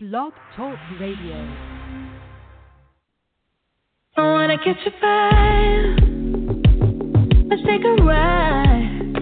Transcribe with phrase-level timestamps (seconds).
[0.00, 1.34] Blog Talk Radio.
[4.16, 5.98] I wanna catch a vibe.
[7.50, 9.12] Let's take a ride.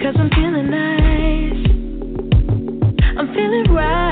[0.00, 1.66] Cause I'm feeling nice.
[3.18, 4.11] I'm feeling right.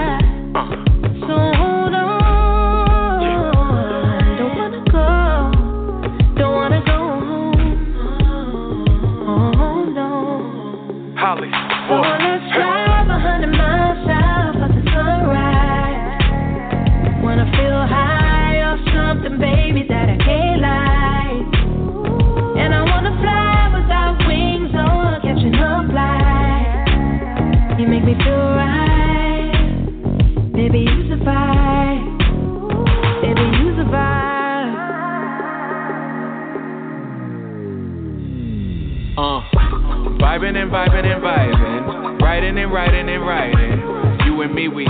[42.50, 44.26] Writing and writing and writing.
[44.26, 44.84] You and me, we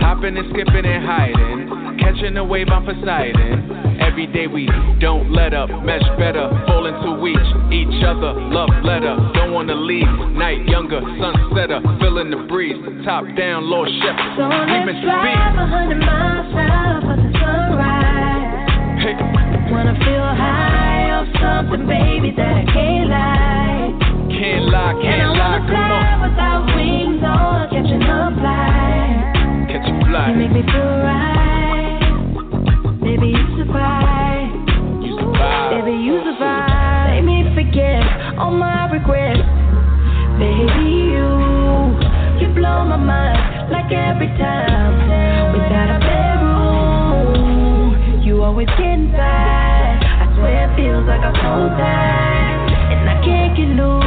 [0.00, 4.00] hopping and skipping and hiding, catching a wave on Poseidon.
[4.00, 4.66] Every day we
[5.00, 7.38] don't let up, mesh better, fall into each
[7.70, 8.34] each other.
[8.50, 10.08] Love letter, don't wanna leave.
[10.34, 12.76] Night younger, sunsetter, feeling the breeze.
[13.04, 19.02] Top down, Lord Shepherd, So let's drive hundred miles south of the sunrise.
[19.02, 19.14] Hey.
[19.70, 23.67] Wanna feel high off something, baby, that I can't lie.
[24.38, 26.30] Can't lie, I can't lie, come fly on.
[26.30, 29.34] without wings or catching a flight.
[29.66, 30.30] Catch a You fly.
[30.38, 31.98] make me feel right,
[33.02, 34.46] baby, you survive.
[35.02, 35.70] You survive.
[35.74, 37.18] Baby, you survive.
[37.18, 38.06] Make me forget
[38.38, 39.42] all my regrets.
[40.38, 40.86] Baby,
[41.18, 41.26] you,
[42.38, 45.02] you blow my mind like every time.
[45.52, 49.98] Without a bedroom, you always get inside.
[49.98, 52.70] I swear it feels like I'm so tired.
[52.94, 54.06] And I can't get loose,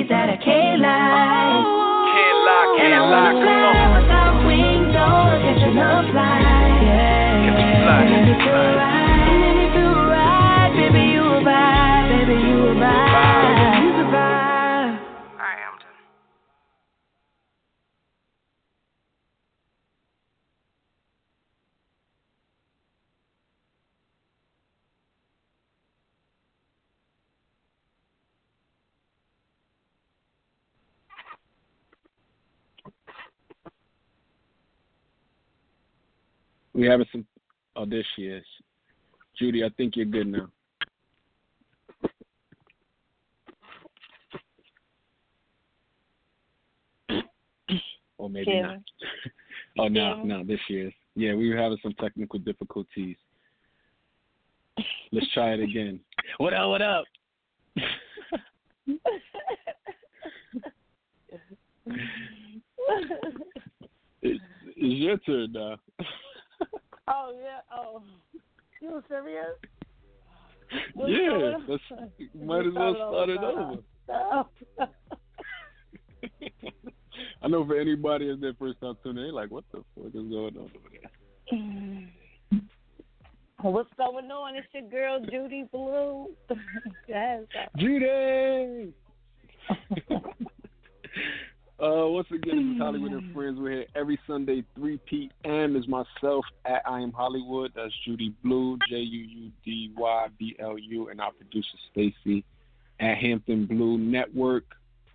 [0.00, 1.60] baby, that I can't lie.
[2.10, 3.90] Can't lie, And I can't lie, wanna come fly on.
[4.02, 6.82] without wings or catching a flight.
[6.82, 8.02] Yeah, Catch a fly.
[8.10, 9.28] You feel right.
[9.30, 10.70] You make me feel right.
[10.76, 12.04] Baby, you arrive.
[12.10, 13.19] Baby, you arrive.
[36.80, 37.26] We having some.
[37.76, 38.44] Oh, there she is.
[39.38, 40.48] Judy, I think you're good now.
[48.16, 48.62] or maybe Kim.
[48.62, 48.78] not.
[49.78, 50.28] oh no, Kim.
[50.28, 50.92] no, there she is.
[51.16, 53.16] Yeah, we were having some technical difficulties.
[55.12, 56.00] Let's try it again.
[56.38, 56.68] What up?
[56.70, 57.04] What up?
[64.22, 64.40] It's,
[64.76, 65.76] it's your turn now.
[67.10, 67.60] Oh yeah.
[67.74, 68.02] Oh,
[68.80, 69.56] you serious?
[70.94, 71.82] What's yeah, let's,
[72.34, 73.82] might as well start it over.
[77.42, 80.12] I know for anybody that's their first time tuning in, like, what the fuck is
[80.12, 81.10] going on over there?
[83.62, 84.56] What's going on?
[84.56, 86.28] It's your girl Judy Blue.
[87.08, 87.42] yes.
[87.76, 88.94] Judy!
[91.82, 93.58] Uh, once again, it's Holliewood and Friends.
[93.58, 95.76] We're here every Sunday, 3 p.m.
[95.76, 97.70] is myself at I Am HollieWood.
[97.74, 102.44] That's Judy Blue, J U U D Y B L U, and our producer Stacy
[103.00, 104.64] at Hampton Blue Network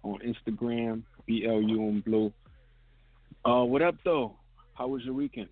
[0.02, 2.34] on Instagram, B L U and Blue.
[3.46, 4.34] Uh, what up, though?
[4.74, 5.50] How was your weekend?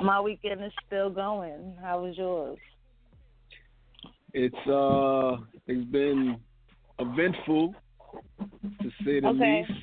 [0.00, 1.74] My weekend is still going.
[1.82, 2.58] How was yours?
[4.32, 6.38] It's uh, it's been
[7.00, 7.74] eventful
[8.82, 9.66] to say the Okay.
[9.68, 9.80] least.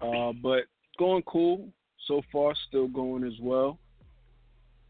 [0.00, 0.64] Uh, but
[0.98, 1.68] going cool
[2.06, 2.54] so far.
[2.68, 3.78] Still going as well.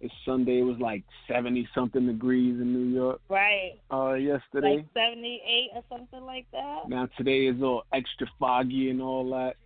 [0.00, 0.58] It's Sunday.
[0.58, 3.80] It was like seventy something degrees in New York Right.
[3.90, 4.76] uh, yesterday.
[4.76, 6.88] Like 78 or something like that?
[6.88, 9.56] now today is all extra foggy and all that.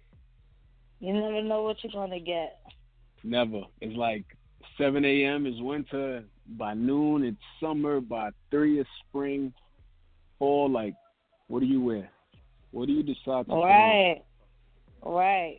[1.00, 2.58] You never know what you're going to get.
[3.24, 3.62] Never.
[3.80, 4.24] It's like
[4.78, 5.46] 7 a.m.
[5.46, 6.22] is winter.
[6.46, 8.00] By noon, it's summer.
[8.00, 9.52] By 3 is spring.
[10.38, 10.94] Fall, like,
[11.50, 12.08] what do you wear?
[12.70, 13.54] What do you decide to?
[13.54, 14.22] Right.
[15.02, 15.58] Right.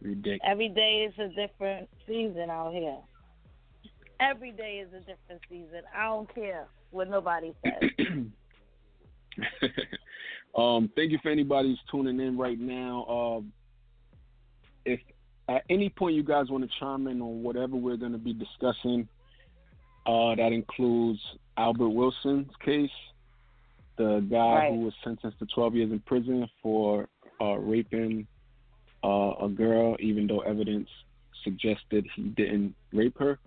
[0.00, 0.40] Ridiculous.
[0.42, 2.96] Every day is a different season out here.
[4.20, 5.82] Every day is a different season.
[5.94, 8.06] I don't care what nobody says.
[10.56, 13.04] um, thank you for anybody who's tuning in right now.
[13.04, 13.52] Um,
[14.86, 15.00] if
[15.48, 18.32] at any point you guys want to chime in on whatever we're going to be
[18.32, 19.08] discussing,
[20.06, 21.20] uh, that includes
[21.58, 22.90] Albert Wilson's case,
[23.98, 24.72] the guy Right.
[24.72, 27.08] who was sentenced to 12 years in prison for
[27.40, 28.26] uh, raping
[29.04, 30.88] uh, a girl, even though evidence
[31.44, 33.38] suggested he didn't rape her.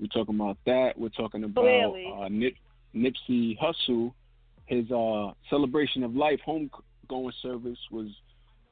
[0.00, 0.98] We're talking about that.
[0.98, 2.12] We're talking about Clearly.
[2.20, 2.54] uh, Nip,
[2.94, 4.12] Nipsey Hussle.
[4.66, 8.08] His uh, celebration of life homegoing service was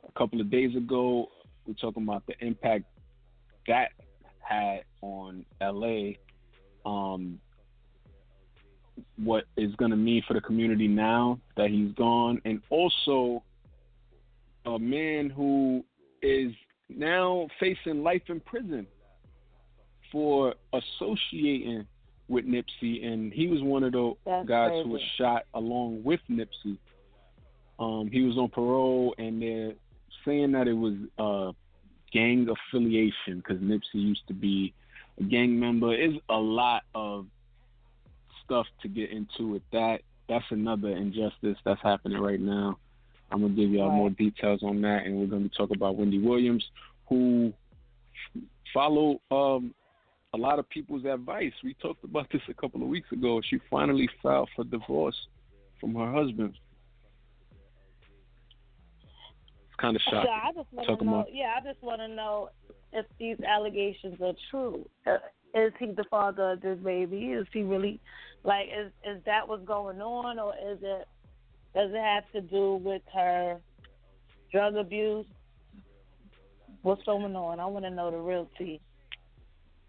[0.09, 1.29] a couple of days ago.
[1.67, 2.85] We're talking about the impact
[3.67, 3.91] that
[4.41, 6.13] had on LA.
[6.87, 7.39] Um,
[9.17, 13.43] what is going to mean for the community now that he's gone, and also
[14.67, 15.85] a man who
[16.23, 16.53] is
[16.89, 18.87] now facing life in prison
[20.13, 21.87] for associating
[22.29, 24.85] with Nipsey, and he was one of the That's guys crazy.
[24.85, 26.79] who was shot along with Nipsey.
[27.79, 29.73] Um, he was on parole, and they're
[30.25, 31.53] saying that it was uh,
[32.13, 34.73] gang affiliation because Nipsey used to be
[35.19, 35.95] a gang member.
[35.95, 37.27] Is a lot of
[38.51, 40.01] stuff to get into with that.
[40.29, 42.79] That's another injustice that's happening right now.
[43.31, 43.97] I'm gonna give y'all Right.
[43.97, 46.69] more details on that, and we're gonna be talking about Wendy Williams,
[47.09, 47.53] who
[48.75, 49.73] followed um,
[50.35, 51.53] a lot of people's advice.
[51.63, 53.41] We talked about this a couple of weeks ago.
[53.41, 55.17] She finally filed for divorce
[55.81, 56.55] from her husband.
[59.67, 60.31] It's kind of So shocking.
[60.31, 61.15] I just want to know.
[61.21, 62.51] about- Yeah, I just want to know
[62.93, 64.89] if these allegations are true.
[65.07, 65.19] Uh,
[65.55, 67.33] is he the father of this baby?
[67.33, 68.01] Is he really
[68.45, 68.69] like?
[68.69, 71.09] Is is that what's going on, or is it?
[71.75, 73.59] Does it have to do with her
[74.51, 75.27] drug abuse?
[76.83, 77.61] What's going on?
[77.61, 78.81] I want to know the real tea.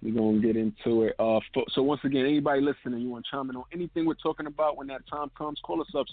[0.01, 1.15] We're gonna get into it.
[1.19, 1.39] Uh,
[1.69, 4.75] so once again, anybody listening, you want to chime in on anything we're talking about
[4.75, 6.07] when that time comes, call us up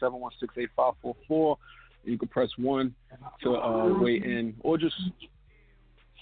[0.00, 1.56] 646-716-8544.
[2.04, 2.94] You can press one
[3.42, 4.96] to uh, weigh in, or just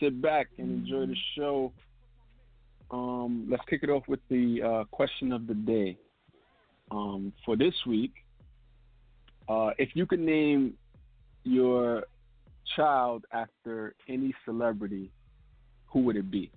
[0.00, 1.73] sit back and enjoy the show.
[2.91, 5.97] Um, let's kick it off with the uh, question of the day.
[6.91, 8.12] Um, for this week,
[9.49, 10.75] uh, if you could name
[11.43, 12.05] your
[12.77, 15.11] child after any celebrity,
[15.88, 16.50] who would it be?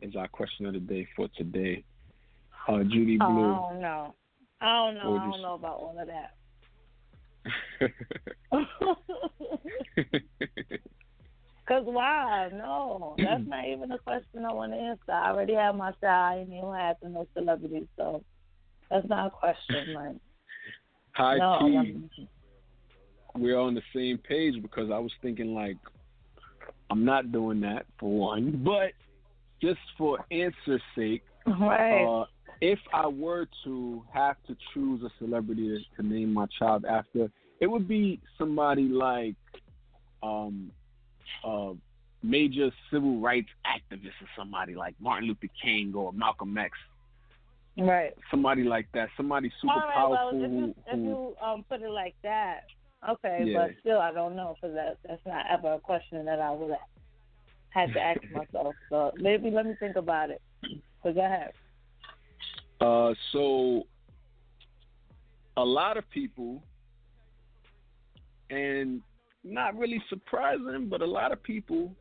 [0.00, 1.84] Is our question of the day for today.
[2.68, 3.54] Uh, Judy Oh, I Blue.
[3.54, 4.14] don't know.
[4.60, 5.16] I don't know.
[5.16, 6.34] I don't know about all of that.
[11.72, 12.50] Cause why?
[12.52, 15.10] No, that's not even a question I want to answer.
[15.10, 16.02] I already have my child.
[16.02, 18.22] I ain't even have to no celebrities, so
[18.90, 19.86] that's not a question.
[19.94, 20.16] Like,
[21.12, 22.10] High no, I'm-
[23.34, 25.78] we're on the same page because I was thinking like,
[26.90, 28.92] I'm not doing that for one, but
[29.62, 32.04] just for answer's sake, right.
[32.04, 32.26] uh,
[32.60, 37.30] if I were to have to choose a celebrity to name my child after,
[37.60, 39.36] it would be somebody like
[40.22, 40.70] um,
[41.44, 41.72] a
[42.22, 46.76] major civil rights activist or somebody like Martin Luther King or Malcolm X.
[47.78, 48.12] right.
[48.30, 49.08] Somebody like that.
[49.16, 49.94] Somebody super right.
[49.94, 50.38] powerful.
[50.38, 52.60] Well, if you if you um put it like that,
[53.08, 53.42] okay.
[53.44, 53.58] Yeah.
[53.58, 56.70] But still, I don't know because that that's not ever a question that I would
[56.70, 56.78] have
[57.70, 58.74] had to ask myself.
[58.90, 60.40] So maybe let me think about it.
[61.02, 61.52] So go ahead.
[62.80, 63.84] Uh, so
[65.56, 66.62] a lot of people,
[68.50, 69.00] and
[69.44, 71.94] not really surprising, but a lot of people,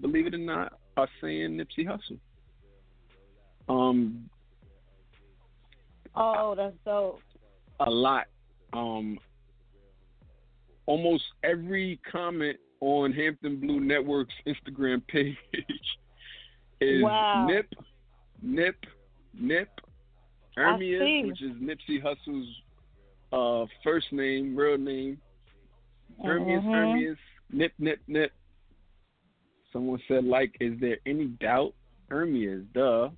[0.00, 2.18] believe it or not, are saying Nipsey Hussle.
[3.68, 4.28] Um,
[6.16, 7.20] Oh, that's dope.
[7.80, 8.26] a lot.
[8.72, 9.18] Um,
[10.86, 15.36] almost every comment on Hampton Blue Network's Instagram page
[16.80, 17.46] is Wow.
[17.48, 17.66] Nip,
[18.42, 18.76] Nip,
[19.38, 19.68] Nip,
[20.56, 22.48] I Ermias, which is Nipsey Hussle's
[23.32, 25.18] uh, first name, real name.
[26.22, 26.74] Ermias, Mhm.
[26.74, 27.18] Ermias,
[27.50, 28.32] Nip, Nip, Nip.
[29.72, 31.74] Someone said, like, is there any doubt?
[32.10, 33.10] Ermias, duh.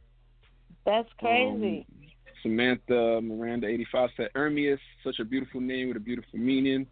[0.84, 1.84] That's crazy.
[1.90, 2.08] Um,
[2.42, 6.86] Samantha Miranda eighty five said Ermias, such a beautiful name with a beautiful meaning.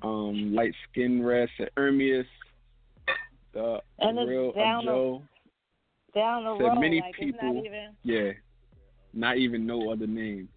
[0.00, 2.26] Um, light skin red said Ermias.
[3.52, 5.22] The And it's real down the- Joe,
[6.14, 7.96] Down the said road, many like people- not even.
[8.02, 8.32] yeah,
[9.12, 10.48] not even no other name.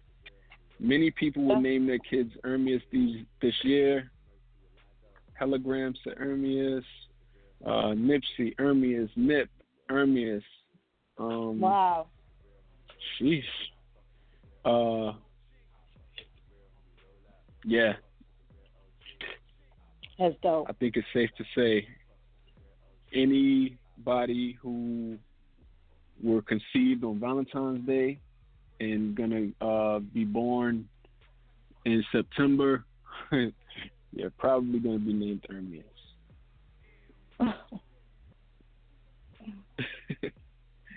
[0.80, 4.10] Many people will name their kids Ermias these this year.
[5.38, 6.84] Telegram to Ermias.
[7.64, 9.48] Uh, Nipsey, Ermias, Nip,
[9.90, 10.42] Ermias.
[11.18, 12.06] Um, Wow.
[13.20, 13.42] Sheesh.
[14.64, 15.12] Uh,
[17.64, 17.94] yeah,
[20.18, 20.66] That's dope.
[20.68, 21.86] I think it's safe to say
[23.12, 25.18] anybody who
[26.22, 28.18] were conceived on Valentine's Day
[28.80, 30.88] and gonna uh, be born
[31.84, 32.84] in September,
[34.16, 35.84] you're probably gonna be named Ermias.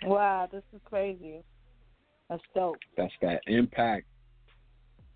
[0.04, 1.44] wow, this is crazy.
[2.30, 2.78] That's dope.
[2.96, 4.06] That's that impact.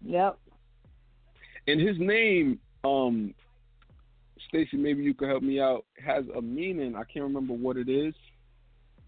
[0.05, 0.37] Yep.
[1.67, 3.33] And his name, um,
[4.49, 5.85] Stacy, maybe you could help me out.
[6.03, 6.95] Has a meaning.
[6.95, 8.13] I can't remember what it is.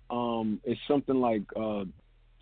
[0.10, 1.84] Um, it's something like uh,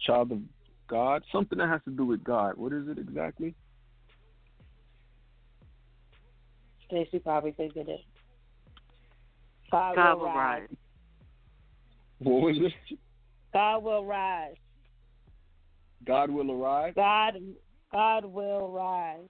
[0.06, 0.40] child of
[0.88, 1.24] God.
[1.32, 2.58] Something that has to do with God.
[2.58, 3.56] What is it exactly?
[6.94, 8.02] Stacy probably figured it.
[9.72, 10.62] God, God will will rise.
[10.62, 10.78] rise.
[12.20, 13.00] What was it?
[13.52, 14.56] God will rise.
[16.06, 16.94] God will arrive.
[16.94, 17.34] God,
[17.92, 19.28] God will rise.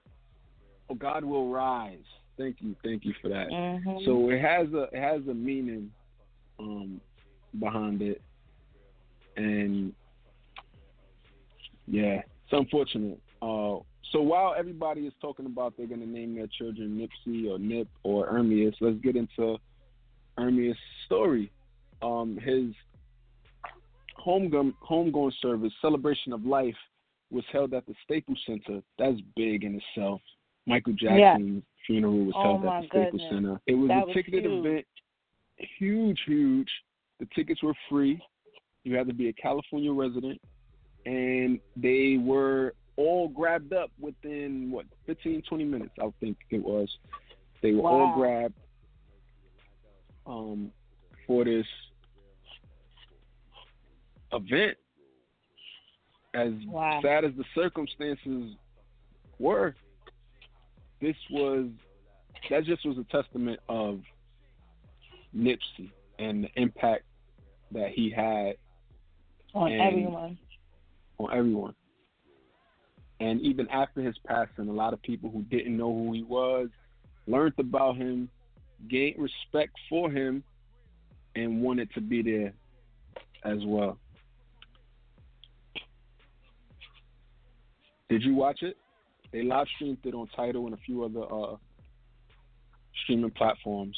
[0.90, 1.96] Oh, God will rise.
[2.36, 3.48] Thank you, thank you for that.
[3.48, 4.04] Mhm.
[4.04, 5.90] So it has a it has a meaning
[6.58, 7.00] um,
[7.58, 8.20] behind it,
[9.36, 9.94] and
[11.86, 13.18] yeah, it's unfortunate.
[13.40, 13.76] Uh,
[14.12, 17.88] so while everybody is talking about they're going to name their children Nipsey or Nip
[18.02, 19.56] or Ermias, let's get into
[20.38, 20.74] Ermias'
[21.06, 21.50] story.
[22.02, 22.74] Um, his
[24.24, 26.76] homegoing homegoing service, celebration of life,
[27.30, 28.80] was held at the Staples Center.
[28.98, 30.20] That's big in itself.
[30.66, 31.16] Michael Yeah.
[31.36, 33.30] Jackson's funeral was Oh, held my at the Staples goodness.
[33.30, 33.60] Center.
[33.66, 34.66] It was That a ticketed huge.
[34.66, 34.86] event,
[35.78, 36.70] huge, huge.
[37.20, 38.20] The tickets were free.
[38.84, 40.40] You had to be a California resident,
[41.06, 45.92] and they were all grabbed up within what 15, 20 minutes.
[46.00, 46.88] I think it was.
[47.62, 48.54] They were all grabbed
[50.26, 50.70] um,
[51.26, 51.66] for this
[54.32, 54.76] event.
[56.34, 57.00] As Wow.
[57.00, 58.56] sad as the circumstances
[59.38, 59.74] were,
[61.00, 61.68] this was
[62.50, 64.00] that just was a testament of
[65.36, 67.04] Nipsey and the impact
[67.70, 68.56] that he had
[69.54, 70.38] On everyone.
[71.20, 71.74] on everyone.
[73.20, 76.68] And even after his passing, a lot of people who didn't know who he was
[77.26, 78.28] learned about him,
[78.88, 80.42] gained respect for him,
[81.36, 82.52] and wanted to be there
[83.44, 83.98] as well.
[88.08, 88.76] Did you watch it?
[89.32, 91.56] They live streamed it on Tidal and a few other uh,
[93.02, 93.96] streaming platforms.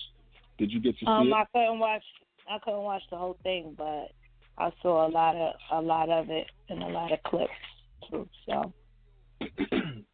[0.58, 1.35] Did you get to see Um, it?
[1.35, 2.02] I couldn't watch.
[2.49, 4.12] I couldn't watch the whole thing, but
[4.56, 7.52] I saw a lot of a lot of it and a lot of clips
[8.08, 8.28] too.
[8.46, 8.73] So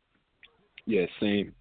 [0.86, 1.52] yeah, same.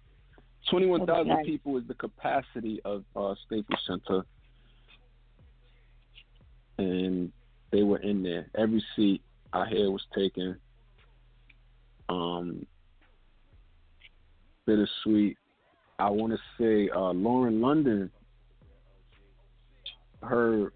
[0.70, 4.24] Twenty-one thousand people is the capacity of uh, Staples Center,
[6.78, 7.32] and
[7.72, 8.46] they were in there.
[8.56, 10.56] Every seat I hear was taken.
[12.08, 12.66] Um,
[14.66, 15.36] bittersweet.
[15.98, 18.10] I want to say uh, Lauren London.
[20.22, 20.72] Her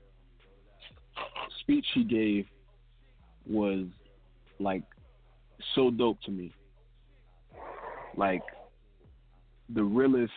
[1.61, 2.47] speech she gave
[3.49, 3.87] was
[4.59, 4.83] like
[5.75, 6.53] so dope to me.
[8.17, 8.43] Like
[9.69, 10.33] the realest.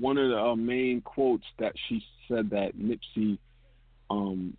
[0.00, 3.38] One of the uh, main quotes that she said that Nipsey
[4.10, 4.56] um,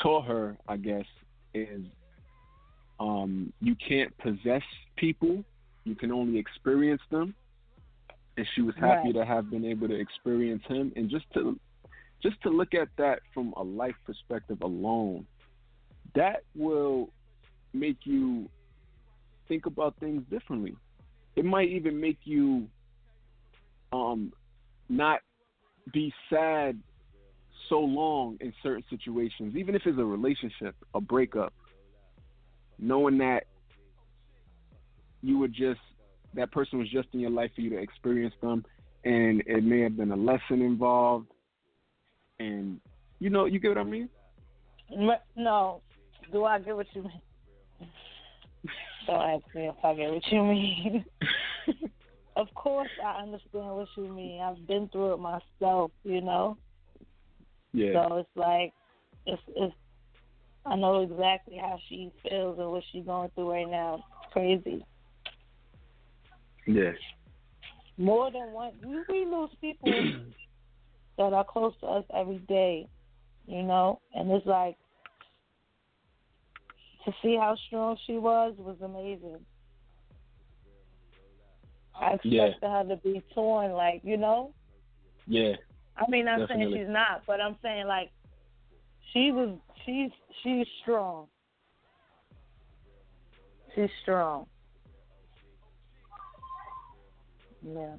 [0.00, 1.06] taught her, I guess,
[1.52, 1.80] is
[3.00, 4.62] um, you can't possess
[4.96, 5.44] people;
[5.84, 7.34] you can only experience them.
[8.36, 9.14] And she was happy Right.
[9.14, 11.58] to have been able to experience him, and just to
[12.22, 15.26] just to look at that from a life perspective alone,
[16.14, 17.10] that will
[17.74, 18.48] make you
[19.48, 20.74] think about things differently.
[21.36, 22.68] It might even make you
[23.92, 24.32] um
[24.88, 25.20] not
[25.92, 26.78] be sad
[27.68, 31.52] so long in certain situations, even if it's a relationship, a breakup,
[32.78, 33.44] knowing that
[35.22, 35.80] you were just
[36.34, 38.64] that person was just in your life for you to experience them
[39.04, 41.28] and it may have been a lesson involved
[42.38, 42.80] and
[43.18, 44.08] you know you get what I mean?
[45.36, 45.80] No,
[46.32, 47.20] do I get what you mean?
[49.06, 51.04] Don't ask me if I get what you mean.
[52.36, 54.40] of course, I understand what you mean.
[54.40, 56.56] I've been through it myself, you know.
[57.72, 57.92] Yeah.
[58.08, 58.72] So it's like,
[59.26, 59.74] it's it's.
[60.64, 64.04] I know exactly how she feels and what she's going through right now.
[64.22, 64.84] It's crazy.
[66.66, 66.94] Yes.
[67.98, 69.90] More than one, we, we lose people
[71.18, 72.86] that are close to us every day,
[73.46, 74.00] you know.
[74.14, 74.76] And it's like
[77.04, 79.44] to see how strong she was was amazing.
[81.94, 82.82] I expected Yeah.
[82.82, 84.54] her to be torn, like you know.
[85.26, 85.54] Yeah.
[85.96, 86.64] I mean, I'm Definitely.
[86.74, 88.10] saying she's not, but I'm saying like
[89.12, 89.58] she was.
[89.84, 90.10] She's
[90.42, 91.26] she's strong.
[93.74, 94.46] She's strong.
[97.64, 97.96] Yeah.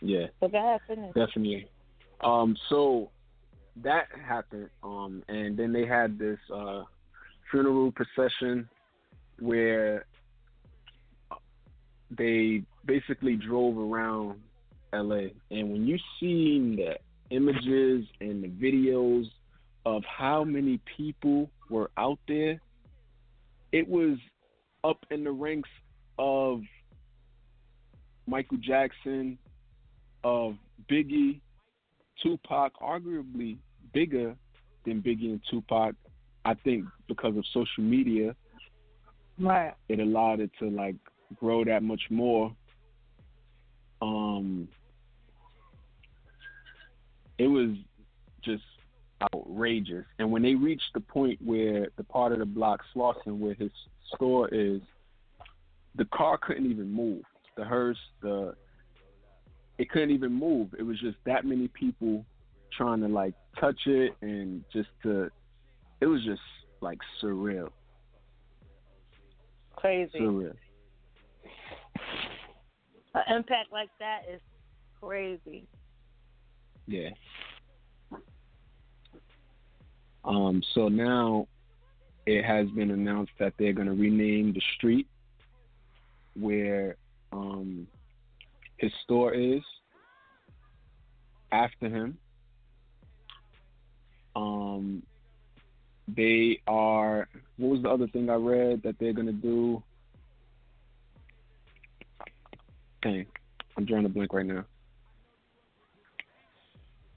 [0.00, 0.26] Yeah.
[0.40, 1.14] But go ahead, finish.
[1.14, 1.68] Definitely.
[2.22, 3.10] Um, so
[3.82, 6.84] that happened, um, and then they had this uh,
[7.50, 8.68] funeral procession
[9.38, 10.06] where
[12.10, 14.40] they basically drove around
[14.92, 16.96] LA, and when you see the
[17.30, 19.26] images and the videos
[19.84, 22.60] of how many people were out there,
[23.72, 24.18] it was
[24.84, 25.68] up in the ranks
[26.18, 26.60] of
[28.26, 29.38] Michael Jackson,
[30.24, 30.56] of
[30.90, 31.40] Biggie,
[32.22, 33.58] Tupac, arguably
[33.92, 34.34] bigger
[34.84, 35.94] than Biggie and Tupac.
[36.46, 38.36] I think because of social media,
[39.36, 39.74] Right.
[39.88, 40.94] it allowed it to like
[41.34, 42.54] grow that much more.
[44.00, 44.68] Um,
[47.36, 47.70] it was
[48.42, 48.62] just
[49.34, 50.04] outrageous.
[50.20, 53.72] And when they reached the point where the part of the block Slauson where his
[54.14, 54.80] store is,
[55.96, 57.24] the car couldn't even move.
[57.56, 58.54] The hearse, the
[59.78, 60.68] it couldn't even move.
[60.78, 62.24] It was just that many people
[62.72, 65.28] trying to like touch it and just to
[66.00, 66.40] it was just
[66.80, 67.68] like surreal.
[69.76, 70.18] Crazy.
[70.18, 70.54] Surreal.
[73.14, 74.40] An impact like that is
[75.00, 75.66] crazy.
[76.86, 77.10] Yeah.
[80.24, 81.46] Um, so now
[82.26, 85.06] it has been announced that they're going to rename the street
[86.34, 86.96] where
[87.32, 87.86] um,
[88.78, 89.62] his store is
[91.52, 92.18] after him.
[94.34, 95.02] Um,
[96.08, 97.28] they are.
[97.56, 99.82] What was the other thing I read that they're going to do?
[103.02, 103.26] Dang,
[103.76, 104.64] I'm drawing a blank right now.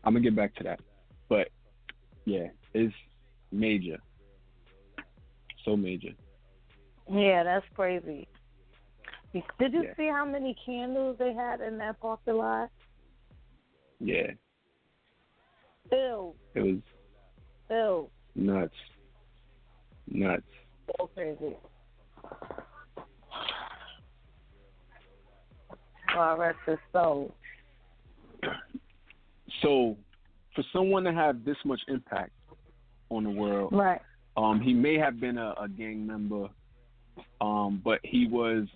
[0.04, 0.80] I'm gonna get back to that.
[1.28, 1.50] But
[2.26, 2.94] yeah, it's
[3.52, 3.98] major.
[5.66, 6.12] So major.
[7.12, 8.28] Yeah, that's crazy.
[9.60, 9.94] Did you Yeah.
[9.96, 12.70] see how many candles they had in that parking lot?
[14.00, 14.32] Yeah.
[15.92, 16.82] Ew, It was
[17.70, 18.74] ew, nuts.
[20.08, 20.44] Nuts.
[20.98, 21.56] so crazy.
[26.14, 27.34] God rest his soul.
[29.62, 29.96] So
[30.56, 32.32] for someone to have this much impact
[33.10, 34.02] on the world, Right.
[34.38, 36.50] um, he may have been a, a gang member,
[37.42, 38.68] um, but he was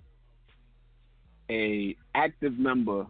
[1.49, 3.05] a active member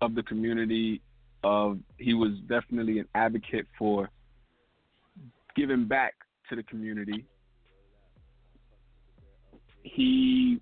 [0.00, 1.00] of the community.
[1.44, 4.10] Of he was definitely an advocate for
[5.56, 6.14] giving back
[6.48, 7.24] to the community.
[9.82, 10.60] He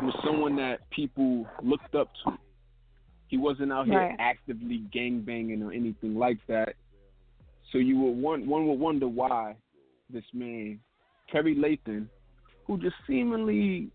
[0.00, 2.38] was someone that people looked up to.
[3.28, 4.16] He wasn't out here Right.
[4.18, 6.76] actively gang banging or anything like that.
[7.70, 9.56] So you would one one would wonder why
[10.10, 10.80] this man,
[11.30, 12.08] Kerry Lathan,
[12.66, 13.90] who just seemingly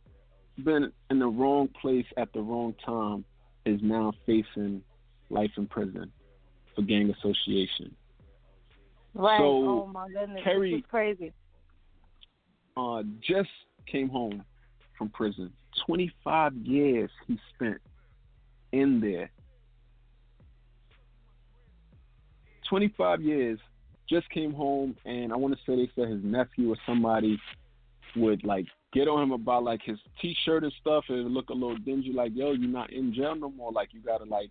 [0.64, 3.24] been in the wrong place at the wrong time,
[3.66, 4.82] is now facing
[5.30, 6.12] life in prison
[6.74, 7.96] for gang association.
[9.18, 9.40] Right.
[9.40, 10.42] So, oh my goodness.
[10.44, 11.34] Kerry- this is crazy.
[12.78, 13.50] Uh, just
[13.92, 14.44] came home
[14.98, 15.52] from prison.
[15.88, 17.78] 25 years he spent
[18.72, 19.32] in there.
[22.70, 23.60] 25 years,
[24.10, 27.40] just came home, and I want to say they said his nephew or somebody
[28.16, 31.54] would like get on him about like his T-shirt and stuff, and it look a
[31.54, 32.12] little dingy.
[32.14, 33.72] Like, yo, you're not in jail no more.
[33.72, 34.50] Like, you gotta like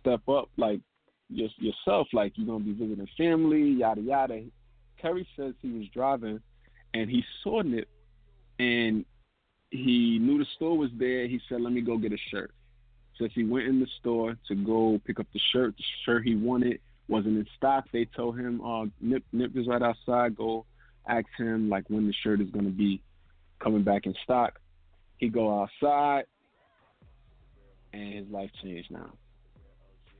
[0.00, 0.80] step up, like
[1.28, 2.08] your, yourself.
[2.12, 4.42] Like, you're gonna be visiting family, yada yada.
[5.00, 6.40] Kerry says he was driving,
[6.94, 7.88] and he saw Nip,
[8.58, 9.04] and
[9.70, 11.26] he knew the store was there.
[11.26, 12.52] He said, "Let me go get a shirt."
[13.18, 15.76] Says he went in the store to go pick up the shirt.
[15.76, 17.86] The shirt he wanted wasn't in stock.
[17.92, 20.36] They told him, uh, Nip, Nip is right outside.
[20.36, 20.66] Go
[21.06, 23.02] ask him like when the shirt is gonna be
[23.58, 24.60] coming back in stock.
[25.16, 26.24] He go outside,
[27.92, 29.10] and his life changed now.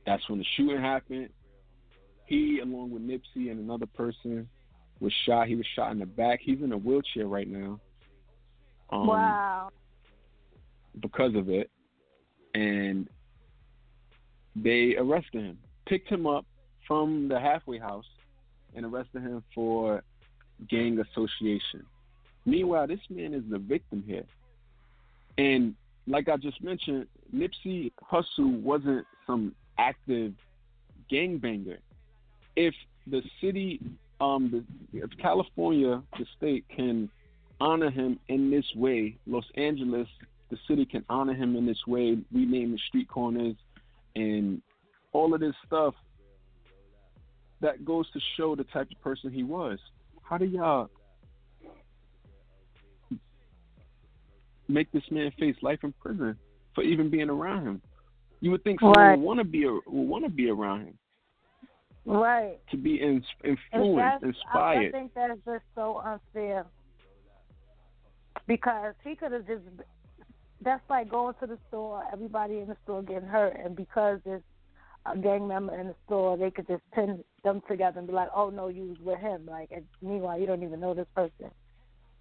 [0.05, 1.29] That's when the shooting happened.
[2.25, 4.47] He, along with Nipsey and another person,
[4.99, 5.47] was shot.
[5.47, 6.39] He was shot in the back.
[6.41, 7.79] He's in a wheelchair right now.
[8.91, 9.69] Um, wow.
[10.99, 11.69] because of it,
[12.55, 13.07] and
[14.55, 16.45] they arrested him, picked him up
[16.87, 18.07] from the halfway house,
[18.75, 20.03] and arrested him for
[20.67, 21.85] gang association.
[22.45, 24.25] Meanwhile, this man is the victim here,
[25.37, 25.75] and
[26.07, 30.33] like I just mentioned, Nipsey Hussle wasn't some active
[31.11, 31.77] gangbanger.
[32.55, 32.75] If
[33.07, 33.79] the city,
[34.19, 37.09] um, the, if California, the state can
[37.61, 40.07] honor him in this way, Los Angeles,
[40.49, 43.55] the city can honor him in this way, rename the street corners
[44.15, 44.61] and
[45.13, 45.95] all of this stuff.
[47.61, 49.79] That goes to show the type of person he was.
[50.21, 50.89] How do y'all
[54.69, 56.37] make this man face life in prison
[56.73, 57.81] for even being around him?
[58.41, 59.17] You would think someone Right.
[59.17, 60.97] would want to be would want to be around him.
[62.05, 62.57] Right.
[62.71, 64.77] to be in, influenced, inspired.
[64.77, 66.65] I, I think that's just so unfair.
[68.47, 69.63] Because he could have just.
[70.61, 74.41] That's like going to the store, everybody in the store getting hurt, and because there's
[75.05, 78.27] a gang member in the store, they could just pin them together and be like,
[78.35, 81.51] "Oh no, you was with him." Like, and meanwhile, you don't even know this person.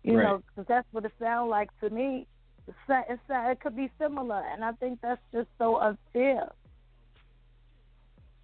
[0.04, 0.22] You Right.
[0.24, 2.26] know, 'cause that's what it sounds like to me.
[2.68, 6.50] It's, sa- it could be similar, and I think that's just so unfair.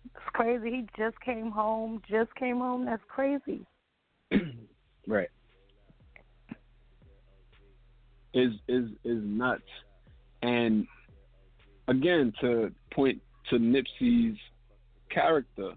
[0.04, 0.70] It's crazy.
[0.70, 2.00] He just came home.
[2.08, 2.86] Just came home.
[2.86, 3.66] That's crazy.
[5.06, 5.28] right.
[8.32, 9.62] Is is is nuts.
[10.42, 10.86] And
[11.88, 14.38] again, to point to Nipsey's
[15.10, 15.72] character,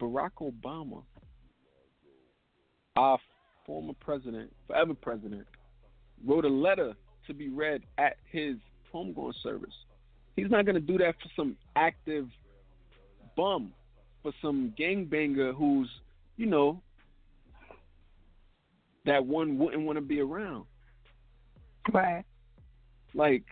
[0.00, 1.02] Barack Obama,
[2.96, 3.18] our
[3.66, 5.46] former president, forever president,
[6.24, 6.94] wrote a letter
[7.26, 8.56] to be read at his
[8.92, 9.74] homegoing service.
[10.36, 12.26] He's not going to do that for some active
[13.36, 13.72] bum,
[14.22, 15.88] for some gangbanger who's,
[16.36, 16.80] you know,
[19.04, 20.64] that one wouldn't want to be around.
[21.92, 22.24] Right.
[23.14, 23.44] Like,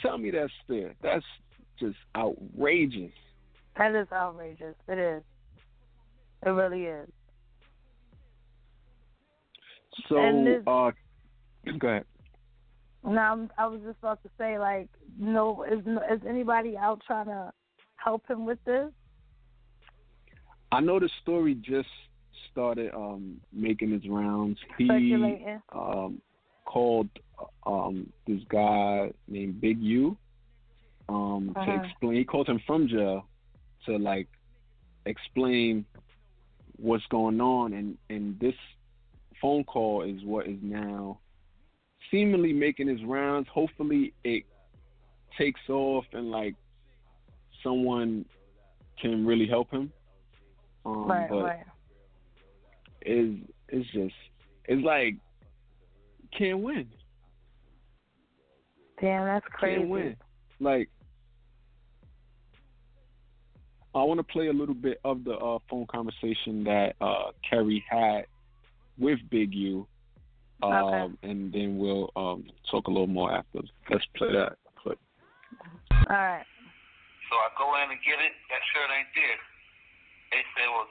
[0.00, 0.94] tell me that's fair.
[1.02, 1.24] That's
[1.78, 3.12] just outrageous.
[3.76, 4.74] That is outrageous.
[4.88, 5.22] It is.
[6.44, 7.08] It really is.
[10.08, 10.92] So, And this- uh,
[11.78, 12.04] go ahead.
[13.04, 17.52] Now, I'm, was just about to say, like, no, is is anybody out trying to
[17.96, 18.90] help him with this?
[20.70, 21.88] I know the story just
[22.50, 24.58] started um, making its rounds.
[24.78, 24.88] He
[25.72, 26.20] um,
[26.64, 27.08] called
[27.66, 30.16] um, this guy named Big U
[31.08, 31.66] um, Uh-huh.
[31.66, 32.14] to explain.
[32.14, 33.26] He called him from jail
[33.86, 34.28] to like
[35.06, 35.84] explain
[36.76, 38.54] what's going on, and and this
[39.40, 41.18] phone call is what is now
[42.10, 43.48] seemingly making his rounds.
[43.52, 44.44] Hopefully, it
[45.38, 46.54] takes off and like
[47.62, 48.24] someone
[49.00, 49.92] can really help him.
[50.84, 51.64] Um, right, but right.
[53.02, 53.36] is
[53.68, 54.14] it's just
[54.66, 55.16] it's like
[56.36, 56.88] can't win.
[59.00, 59.78] Damn, that's crazy.
[59.78, 60.16] Can't win.
[60.60, 60.88] Like
[63.94, 67.84] I want to play a little bit of the uh, phone conversation that uh, Kerry
[67.88, 68.24] had
[68.98, 69.86] with Big U,
[70.62, 71.30] um, Okay.
[71.30, 73.60] and then we'll um, talk a little more after.
[73.90, 74.98] Let's play that clip.
[75.90, 76.46] All right.
[77.26, 78.34] So I go in and get it.
[78.52, 79.40] That shirt ain't there.
[80.30, 80.86] They say, well,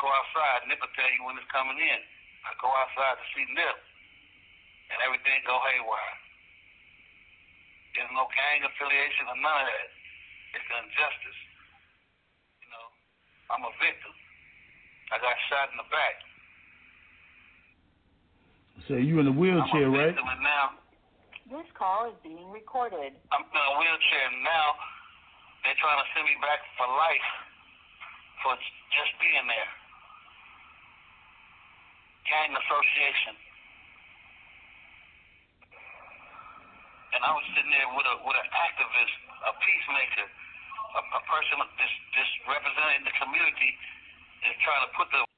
[0.00, 0.66] go outside.
[0.66, 2.00] Nip will tell you when it's coming in.
[2.42, 3.78] I go outside to see Nip,
[4.90, 6.16] and everything go haywire.
[7.94, 9.88] There's no gang affiliation or none of that.
[10.56, 11.40] It's the injustice.
[12.64, 12.86] You know,
[13.52, 14.12] I'm a victim.
[15.12, 16.16] I got shot in the back.
[18.88, 20.14] So you in a wheelchair, I'm right?
[20.14, 20.74] victim, now
[21.46, 23.14] This call is being recorded.
[23.30, 24.68] I'm in a wheelchair now.
[25.62, 27.28] They're trying to send me back for life
[28.42, 28.58] for
[28.90, 29.70] just being there.
[32.26, 33.34] Gang association.
[37.12, 39.14] And I was sitting there with a with an activist,
[39.46, 43.70] a peacemaker, a, a person just just representing the community
[44.48, 45.31] and trying to put the The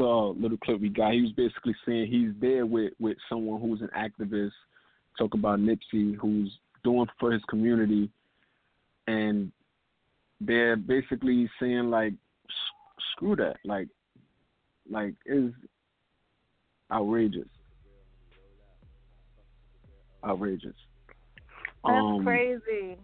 [0.00, 3.80] uh, little clip we got, he was basically saying he's there with with someone who's
[3.80, 4.52] an activist,
[5.18, 8.10] talk about Nipsey, who's doing for his community,
[9.06, 9.50] and
[10.40, 12.12] they're basically saying like,
[13.12, 13.88] screw that, like,
[14.90, 15.52] like is
[16.92, 17.48] outrageous,
[20.24, 20.74] outrageous.
[21.84, 22.96] That's um, crazy.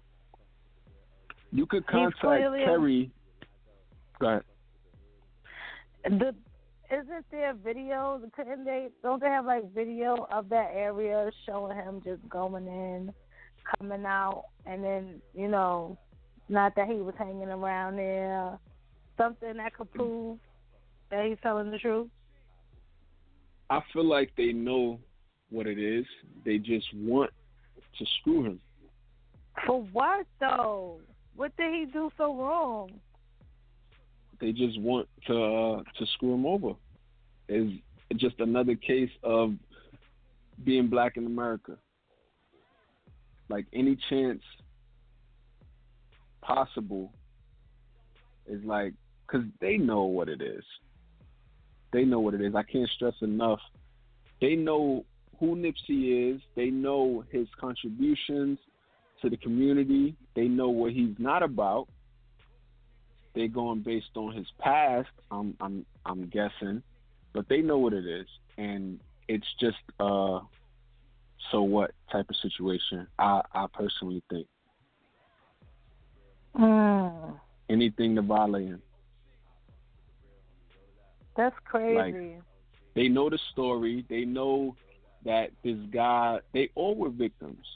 [1.53, 3.11] You could contact Kerry.
[4.21, 4.43] Go ahead.
[6.05, 6.35] The
[6.91, 8.21] isn't there video?
[8.35, 8.89] Couldn't they?
[9.03, 13.13] Don't they have like video of that area showing him just going in,
[13.79, 15.99] coming out, and then you know,
[16.49, 18.59] not that he was hanging around there.
[19.17, 20.39] Something that could prove
[21.11, 22.09] that he's telling the truth.
[23.71, 24.99] I feel like they know
[25.51, 26.05] what it is.
[26.45, 27.31] They just want
[27.99, 28.61] to screw him.
[29.67, 31.01] For what though?
[31.37, 32.91] What did he do so wrong?
[34.41, 36.73] They just want to uh, to screw him over.
[37.49, 37.71] Is
[38.17, 39.55] just another case of
[40.65, 41.77] being black in America.
[43.49, 44.43] Like any chance
[46.41, 47.13] possible
[48.47, 48.95] is like
[49.27, 50.65] because they know what it is.
[51.93, 52.55] They know what it is.
[52.55, 53.61] I can't stress enough.
[54.41, 55.05] They know
[55.39, 56.41] who Nipsey is.
[56.57, 58.59] They know his contributions
[59.23, 60.17] to the community.
[60.35, 61.89] They know what he's not about.
[63.35, 65.09] They're going based on his past.
[65.31, 66.83] I'm I'm I'm guessing,
[67.33, 70.41] but they know what it is, and it's just uh,
[71.51, 73.07] so what type of situation.
[73.19, 74.47] I I personally think.
[76.59, 77.41] Mm.
[77.69, 78.83] anything to violate him.
[81.37, 82.37] That's crazy.
[82.95, 84.05] They know the story.
[84.09, 84.77] They know
[85.25, 86.39] that this guy.
[86.53, 87.67] They all were victims.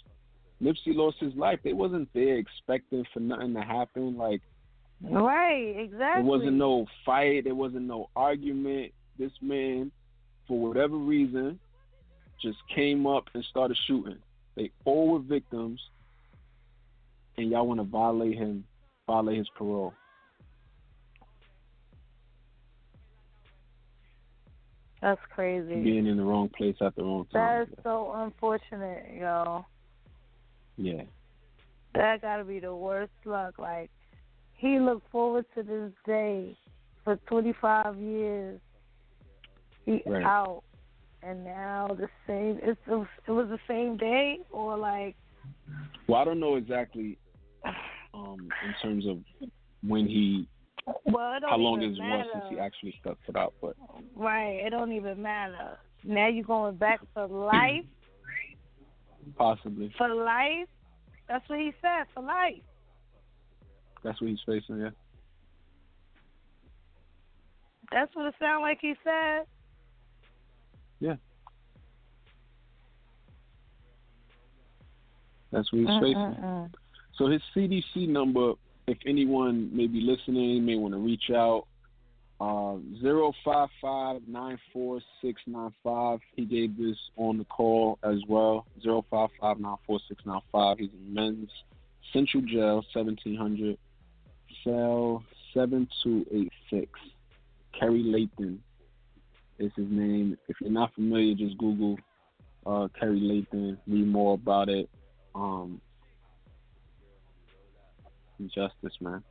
[0.63, 1.59] Nipsey lost his life.
[1.63, 4.17] They wasn't there expecting for nothing to happen.
[4.17, 4.43] Like
[5.03, 6.23] right, exactly.
[6.23, 7.45] there wasn't no fight.
[7.45, 8.93] There wasn't no argument.
[9.19, 9.91] This man,
[10.47, 11.59] for whatever reason,
[12.41, 14.19] just came up and started shooting.
[14.57, 15.81] They all were victims,
[17.37, 18.65] and y'all want to violate him,
[19.07, 19.95] violate his parole.
[25.01, 25.77] That's crazy.
[25.77, 27.67] Being in the wrong place at the wrong time.
[27.67, 29.65] That is so unfortunate, yo.
[30.77, 31.03] Yeah.
[31.95, 33.59] That gotta be the worst luck.
[33.59, 33.91] Like
[34.59, 36.57] he looked forward to this day
[37.05, 38.61] for twenty five years.
[39.87, 40.25] He Right.
[40.25, 40.65] out,
[41.23, 42.59] and now the same.
[42.63, 45.17] It's it was, the same day, or like
[46.09, 47.17] Well, I don't know exactly
[48.15, 49.19] um, in terms of
[49.83, 50.49] when he,
[51.05, 53.77] well, how long it was since he actually stuck it out, but
[54.17, 55.79] Right, it don't even matter.
[56.05, 57.85] Now you're going back for life.
[59.37, 60.69] possibly For life.
[61.29, 62.07] That's what he said.
[62.13, 62.63] For life.
[64.03, 64.81] That's what he's facing.
[64.81, 64.91] Yeah.
[67.91, 69.47] That's what it sounded like he said.
[71.01, 71.17] Yeah.
[75.51, 76.43] That's what he's mm, mm, facing.
[76.45, 76.71] Mm-mm-mm.
[77.17, 78.53] So his CDC number,
[78.87, 81.67] if anyone may be listening, may want to reach out,
[82.41, 86.21] uh, zero five five nine four six nine five.
[86.37, 88.67] He gave this on the call as well.
[88.81, 90.79] Zero five five nine four six nine five.
[90.79, 91.51] He's in men's
[92.13, 93.77] central jail, seventeen hundred,
[94.65, 95.23] cell
[95.55, 96.89] seven two eight six.
[97.79, 98.59] Kerry Lathan
[99.59, 100.37] is his name.
[100.49, 101.97] If you're not familiar, just Google
[102.67, 103.79] uh, Kerry Lathan.
[103.87, 104.89] Read more about it.
[105.35, 105.81] Um,
[108.47, 109.23] justice, man.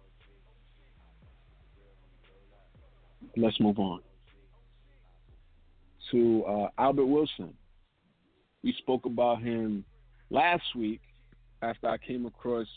[3.35, 4.01] Let's move on
[6.11, 7.53] to uh, Albert Wilson.
[8.63, 9.83] We spoke about him
[10.29, 11.01] last week
[11.61, 12.67] after I came across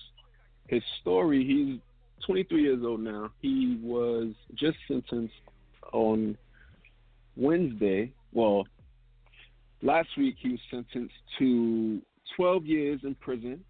[0.68, 1.44] his story.
[1.44, 1.80] He's
[2.26, 3.30] 23 years old now.
[3.40, 5.35] He was just sentenced
[5.92, 6.37] on
[7.37, 8.12] Wednesday.
[8.33, 8.66] Well,
[9.83, 12.00] last week he was sentenced to
[12.37, 13.64] 12 years in prison,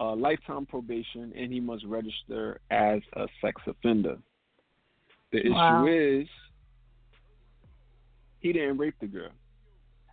[0.00, 4.16] uh, lifetime probation, and he must register as a sex offender.
[5.32, 5.86] The issue Wow.
[5.86, 6.28] is
[8.40, 9.30] he didn't rape the girl.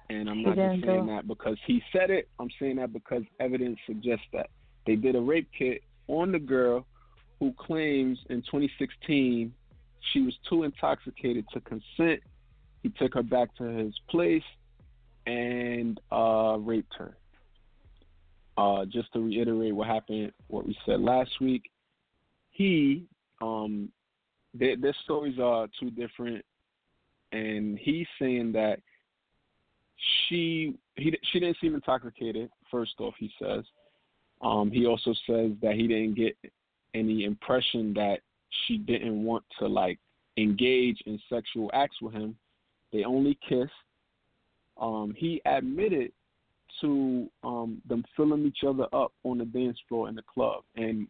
[0.10, 2.30] And I'm not just saying do- that because he said it.
[2.40, 4.50] I'm saying that because evidence suggests that.
[4.88, 6.88] They did a rape kit on the girl
[7.40, 9.54] who claims in 2016
[10.14, 12.22] she was too intoxicated to consent.
[12.82, 14.44] He took her back to his place
[15.26, 17.16] and uh, raped her.
[18.58, 21.70] Uh, just to reiterate what happened, what we said last week,
[22.50, 23.06] he,
[23.42, 23.90] um,
[24.54, 26.44] their, their stories are too different,
[27.32, 28.80] and he's saying that
[30.28, 32.50] she he she didn't seem intoxicated.
[32.72, 33.64] First off, he says.
[34.42, 36.38] Um, he also says that he didn't get
[36.94, 38.20] any impression that
[38.66, 40.00] she didn't want to like
[40.38, 42.36] engage in sexual acts with him.
[42.92, 43.72] They only kissed.
[44.80, 46.12] Um, he admitted
[46.82, 51.08] to um, them filling each other up on the dance floor in the club, and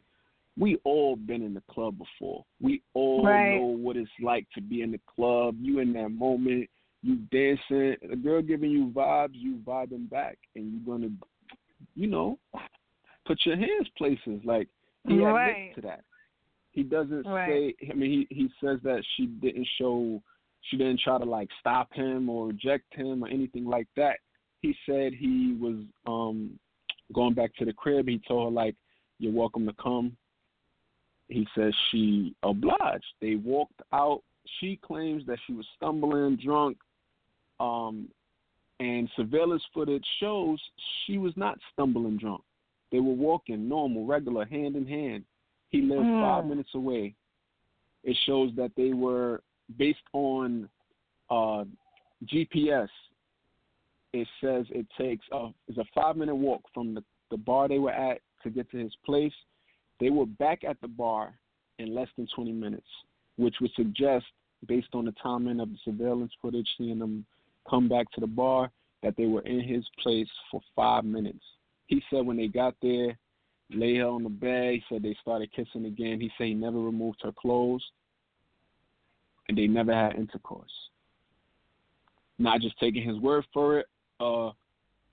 [0.58, 2.44] we all been in the club before.
[2.60, 3.52] We all Right.
[3.52, 5.56] know what it's like to be in the club.
[5.60, 6.70] You in that moment,
[7.02, 11.12] you dancing, a girl giving you vibes, you vibing back, and you're gonna,
[11.96, 12.40] you know,
[13.26, 14.42] put your hands places.
[14.44, 14.68] Like
[15.10, 15.50] he Right.
[15.50, 16.04] admits to that.
[16.72, 17.76] He doesn't Right.
[17.80, 17.90] say.
[17.90, 20.22] I mean, he he says that she didn't show,
[20.62, 24.20] she didn't try to like stop him or reject him or anything like that.
[24.62, 26.60] He said he was um
[27.14, 28.08] going back to the crib.
[28.08, 28.76] He told her like,
[29.18, 30.16] "You're welcome to come."
[31.28, 33.06] He says she obliged.
[33.20, 34.24] They walked out.
[34.60, 36.78] She claims that she was stumbling, drunk,
[37.60, 38.10] um,
[38.80, 40.60] and surveillance footage shows
[41.06, 42.42] she was not stumbling drunk.
[42.92, 45.26] They were walking normal, regular, hand in hand.
[45.70, 46.20] He lived Mm.
[46.20, 47.16] five minutes away.
[48.04, 49.44] It shows that they were
[49.78, 50.70] based on
[51.30, 51.66] uh,
[52.26, 52.90] GPS.
[54.14, 57.78] It says it takes a it's a five minute walk from the, the bar they
[57.78, 59.34] were at to get to his place.
[60.00, 61.38] They were back at the bar
[61.78, 62.88] in less than 20 minutes,
[63.38, 64.26] which would suggest,
[64.66, 67.26] based on the timing of the surveillance footage, seeing them
[67.70, 68.72] come back to the bar,
[69.04, 71.44] that they were in his place for five minutes.
[71.90, 73.18] He said when they got there,
[73.72, 74.74] lay her on the bed.
[74.76, 76.22] He said they started kissing again.
[76.22, 77.84] He said he never removed her clothes,
[79.48, 80.72] and they never had intercourse.
[82.38, 83.88] Not just taking his word for it.
[84.20, 84.52] Uh,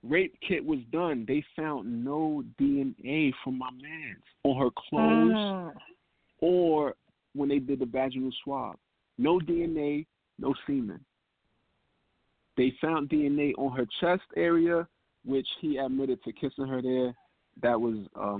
[0.03, 1.25] rape kit was done.
[1.27, 5.73] They found no DNA from my man's on her clothes, Mm.
[6.41, 6.95] or
[7.33, 8.77] when they did the vaginal swab.
[9.17, 10.05] No DNA,
[10.37, 11.03] no semen.
[12.55, 14.87] They found DNA on her chest area,
[15.27, 17.13] which he admitted to kissing her there.
[17.61, 18.39] That was um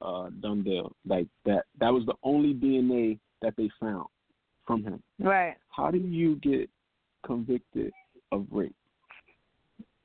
[0.00, 0.94] uh done deal.
[1.06, 4.06] Like that that was the only DNA that they found
[4.66, 5.02] from him.
[5.18, 5.56] Right.
[5.68, 6.68] How do you get
[7.24, 7.92] convicted
[8.30, 8.74] of rape?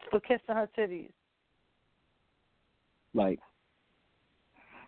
[0.10, 1.12] For kissing her titties.
[3.14, 3.40] Like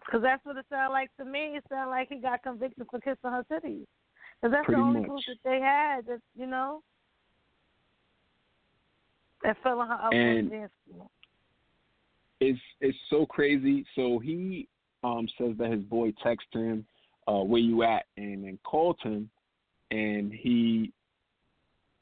[0.06, 1.58] Because that's what it sounded like to me.
[1.58, 3.86] It sounded like he got convicted for kissing her titties.
[4.42, 5.10] Because that's the only much.
[5.10, 6.82] proof that they had that, you know,
[9.44, 11.10] that filling her up And- dance floor.
[12.40, 13.86] it's it's so crazy.
[13.96, 14.68] So he
[15.04, 16.86] um says that his boy texted him,
[17.28, 19.30] uh, where you at and then called him
[19.92, 20.92] and he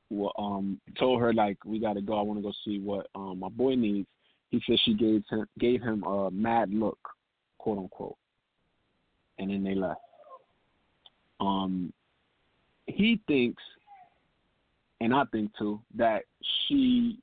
[0.10, 3.50] well, um told her like we gotta go, I wanna go see what um my
[3.50, 4.08] boy needs.
[4.50, 7.00] He said she gave him gave him a mad look,
[7.58, 8.18] quote unquote.
[9.40, 10.02] And then they left.
[11.40, 11.94] Um
[12.88, 13.62] he thinks
[15.02, 16.24] and I think too, that
[16.68, 17.20] she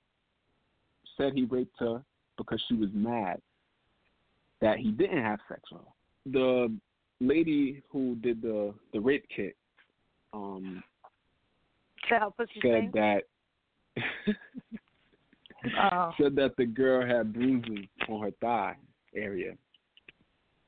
[1.17, 2.03] said he raped her
[2.37, 3.41] because she was mad
[4.61, 6.31] that he didn't have sex with her.
[6.33, 6.75] The
[7.21, 9.57] lady who did the the rape kit
[10.33, 10.83] um
[12.09, 13.23] To help pussy said that
[15.81, 16.13] Oh.
[16.21, 18.75] said that the girl had bruises on her thigh
[19.15, 19.53] area.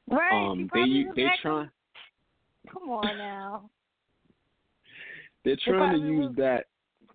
[0.08, 0.32] Right.
[0.32, 1.70] Um they probably u- was they trying
[2.72, 3.70] Come on now.
[5.44, 6.66] they're trying to use that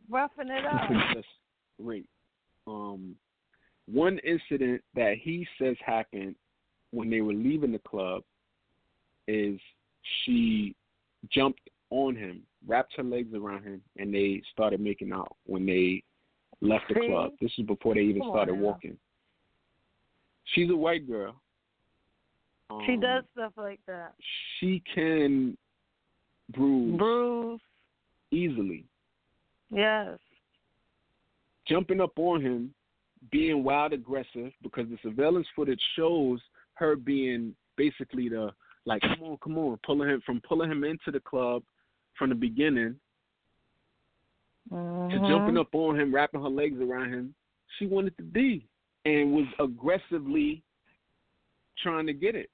[0.09, 0.89] Roughing it up.
[1.13, 1.27] just
[1.79, 2.07] rape.
[2.67, 3.15] Um
[3.91, 6.35] one incident that he says happened
[6.91, 8.23] when they were leaving the club
[9.27, 9.59] is
[10.23, 10.75] she
[11.29, 16.03] jumped on him, wrapped her legs around him, and they started making out when they
[16.61, 17.31] left the club.
[17.41, 18.97] This is before they even started walking.
[20.53, 21.35] She's a white girl.
[22.85, 24.13] she Um, does stuff like that.
[24.59, 25.57] She can
[26.53, 27.61] bruise Bruise.
[28.31, 28.85] easily.
[29.69, 30.19] Yes.
[31.67, 32.73] jumping up on him,
[33.29, 36.39] being wild aggressive because the surveillance footage shows
[36.73, 38.51] her being basically the
[38.85, 41.61] like, come on, come on, pulling him from pulling him into the club
[42.17, 42.99] from the beginning
[44.69, 45.27] to Mhm.
[45.27, 47.35] jumping up on him, wrapping her legs around him.
[47.77, 48.67] She wanted to be
[49.05, 50.63] and was aggressively
[51.77, 52.49] trying to get it,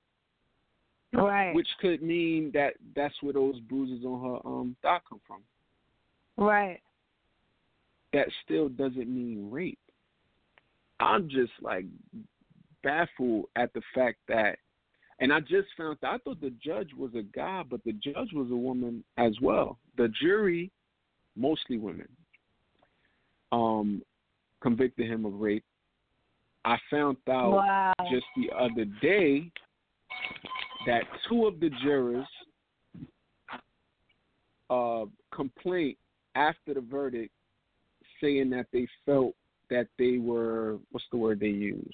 [1.14, 1.54] Right.
[1.54, 5.44] which could mean that that's where those bruises on her um thigh come from.
[6.38, 6.82] right.
[8.14, 9.80] that still doesn't mean rape.
[11.00, 11.86] I'm just like
[12.84, 14.58] baffled at the fact that,
[15.20, 18.50] and I just found I thought the judge was a guy, but the judge was
[18.52, 19.78] a woman as well.
[19.98, 20.72] The jury,
[21.36, 22.08] mostly women,
[23.52, 24.02] um,
[24.62, 25.64] convicted him of rape.
[26.66, 27.94] I found out wow.
[28.12, 29.50] just the other day
[30.86, 32.28] that two of the jurors
[34.70, 35.96] uh, complained
[36.36, 37.32] after the verdict
[38.22, 39.34] saying that they felt
[39.70, 41.94] that they were what's the word they used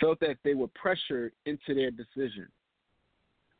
[0.00, 2.48] felt that they were pressured into their decision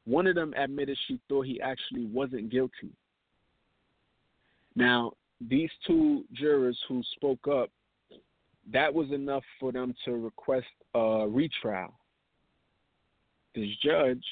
[0.04, 2.90] one of them admitted she thought he actually wasn't guilty
[4.74, 5.12] now
[5.48, 7.70] these two jurors who spoke up
[8.72, 11.92] that was enough for them to request a retrial
[13.54, 14.24] this judge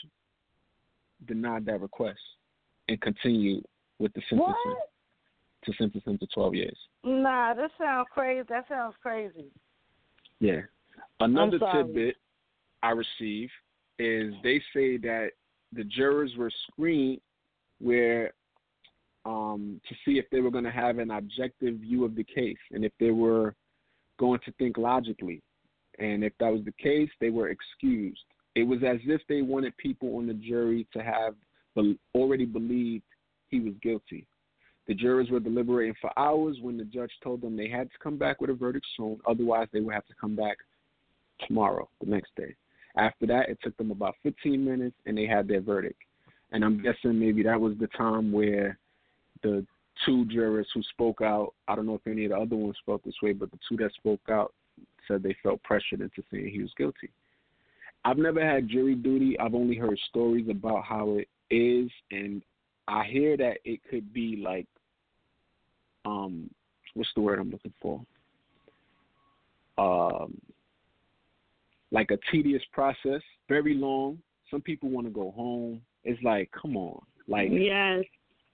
[1.26, 2.20] denied that request
[2.88, 3.64] and continued
[3.98, 4.90] with the sentencing What?
[5.64, 6.78] to sentence him to 12 years.
[7.04, 8.46] Nah, that sounds crazy.
[8.48, 9.46] That sounds crazy.
[10.40, 10.60] Yeah.
[11.20, 12.16] Another tidbit
[12.82, 13.52] I received
[13.98, 15.30] is they say that
[15.72, 17.20] the jurors were screened
[17.80, 18.32] where
[19.24, 22.56] um, to see if they were going to have an objective view of the case
[22.72, 23.54] and if they were
[24.18, 25.42] going to think logically.
[25.98, 28.24] And if that was the case, they were excused.
[28.54, 31.34] It was as if they wanted people on the jury to have
[32.14, 33.04] already believed
[33.48, 34.26] he was guilty.
[34.90, 38.16] The jurors were deliberating for hours when the judge told them they had to come
[38.16, 40.56] back with a verdict soon, otherwise they would have to come back
[41.46, 42.56] tomorrow, the next day.
[42.96, 46.02] After that, it took them about 15 minutes, and they had their verdict.
[46.50, 48.80] And I'm guessing maybe that was the time where
[49.44, 49.64] the
[50.04, 53.04] two jurors who spoke out, I don't know if any of the other ones spoke
[53.04, 54.52] this way, but the two that spoke out
[55.06, 57.10] said they felt pressured into saying he was guilty.
[58.04, 59.38] I've never had jury duty.
[59.38, 62.42] I've only heard stories about how it is, and
[62.88, 64.66] I hear that it could be like,
[66.04, 66.50] um,
[66.94, 68.00] what's the word I'm looking for?
[69.78, 70.40] Um,
[71.92, 74.18] like a tedious process, very long.
[74.50, 75.80] Some people want to go home.
[76.04, 78.04] It's like, come on, like, Yes.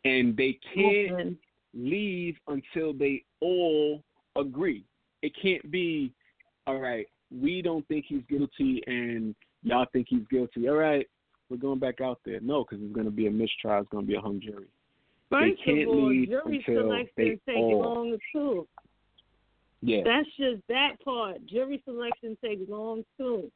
[0.05, 1.37] and they can't
[1.75, 4.03] leave until they all
[4.37, 4.85] agree.
[5.23, 6.13] It can't be,
[6.67, 10.69] all right, we don't think he's guilty and y'all think he's guilty.
[10.69, 11.07] All right,
[11.49, 12.41] we're going back out there.
[12.41, 13.81] No, because it's going to be a mistrial.
[13.81, 14.67] It's going to be a hung jury.
[15.31, 18.69] First they can't of all, leave jury selection takes long too.
[19.83, 20.03] Yeah.
[20.05, 21.45] That's just that part.
[21.47, 23.51] Jury selection takes long too.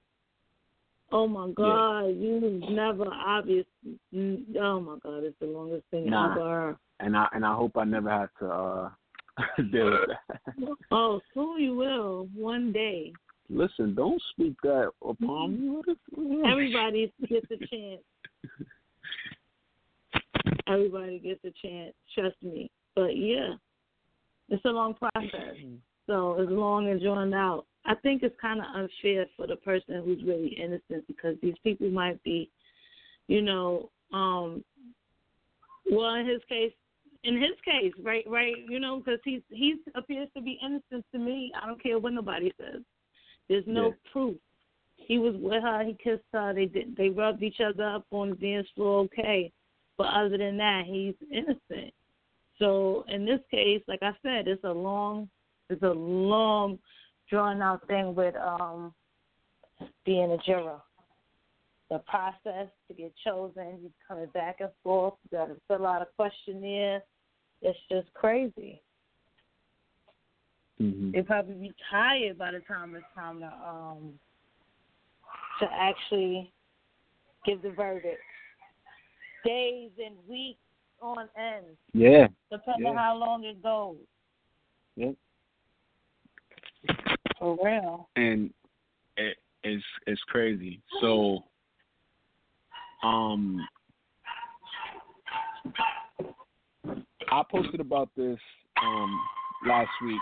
[1.12, 3.66] Oh my God, you never obvious.
[4.14, 6.32] Oh my God, it's the longest thing Nah.
[6.32, 6.78] ever.
[7.00, 8.90] and I and I hope I never have to uh
[9.72, 10.40] deal with that.
[10.92, 13.12] Oh, soon you will one day.
[13.48, 15.82] Listen, don't speak that upon me.
[16.46, 18.02] Everybody gets a chance.
[20.66, 21.94] Everybody gets a chance.
[22.14, 22.70] Trust me.
[22.94, 23.54] But yeah,
[24.48, 25.56] it's a long process.
[26.06, 30.02] So as long as drawn out, I think it's kind of unfair for the person
[30.04, 32.50] who's really innocent because these people might be,
[33.28, 34.64] you know, um,
[35.90, 36.72] well in his case,
[37.22, 41.18] in his case, right, right, you know, because he's he's appears to be innocent to
[41.18, 41.52] me.
[41.60, 42.82] I don't care what nobody says.
[43.48, 44.10] There's no Yeah.
[44.12, 44.36] proof.
[44.96, 45.84] He was with her.
[45.84, 46.52] He kissed her.
[46.54, 46.96] They did.
[46.96, 49.00] They rubbed each other up on the dance floor.
[49.00, 49.52] Okay,
[50.00, 51.92] but other than that, he's innocent.
[52.58, 55.28] So in this case, like I said, it's a long,
[55.68, 56.78] it's a long,
[57.28, 58.94] drawn out thing with um
[60.06, 60.80] being a juror.
[61.90, 65.12] The process to get chosen, you coming back and forth.
[65.24, 67.02] You got to fill out a questionnaire.
[67.60, 68.80] It's just crazy.
[70.80, 71.12] Mhm.
[71.12, 74.18] They probably be tired by the time it's time to um
[75.58, 76.50] to actually
[77.44, 78.22] give the verdict.
[79.44, 80.58] Days and weeks
[81.00, 82.28] on end, Yeah.
[82.50, 82.90] depending Yeah.
[82.90, 83.96] on how long it goes.
[84.96, 85.14] Yep.
[87.38, 88.08] For real.
[88.16, 88.52] and
[89.16, 90.80] it, it's it's crazy.
[91.00, 91.44] So,
[93.02, 93.66] um,
[97.30, 98.38] I posted about this
[98.82, 99.20] um
[99.66, 100.20] last week,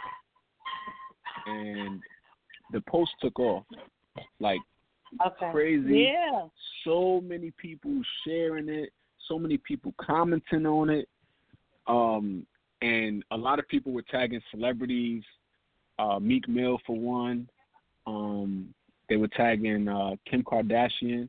[1.46, 2.00] and
[2.72, 3.64] the post took off
[4.40, 4.60] like
[5.24, 5.50] Okay.
[5.50, 6.10] crazy.
[6.12, 6.48] Yeah.
[6.84, 8.92] So many people sharing it,
[9.28, 11.08] so many people commenting on it,
[11.86, 12.46] um,
[12.82, 15.22] and a lot of people were tagging celebrities.
[15.98, 17.48] Uh, Meek Mill for one.
[18.06, 18.72] Um,
[19.08, 21.28] they were tagging uh, Kim Kardashian.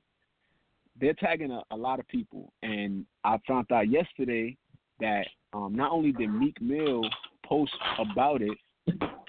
[0.99, 4.57] They're tagging a, a lot of people, and I found out yesterday
[4.99, 7.01] that um, not only did Meek Mill
[7.45, 8.57] post about it,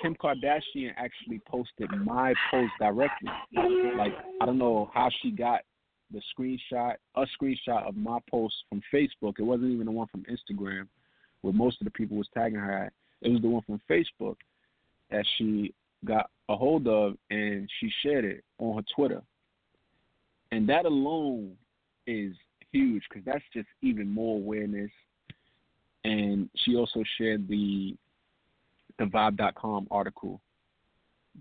[0.02, 3.30] Kim Kardashian actually posted my post directly.
[3.96, 5.60] Like I don't know how she got
[6.12, 9.38] the screenshot, a screenshot of my post from Facebook.
[9.38, 10.88] It wasn't even the one from Instagram,
[11.42, 12.92] where most of the people was tagging her at.
[13.22, 14.36] It was the one from Facebook
[15.10, 19.22] that she got a hold of and she shared it on her Twitter.
[20.52, 21.52] And that alone
[22.06, 22.34] is
[22.72, 24.90] huge because that's just even more awareness.
[26.04, 27.96] And she also shared the
[28.98, 30.40] the Vibe.com article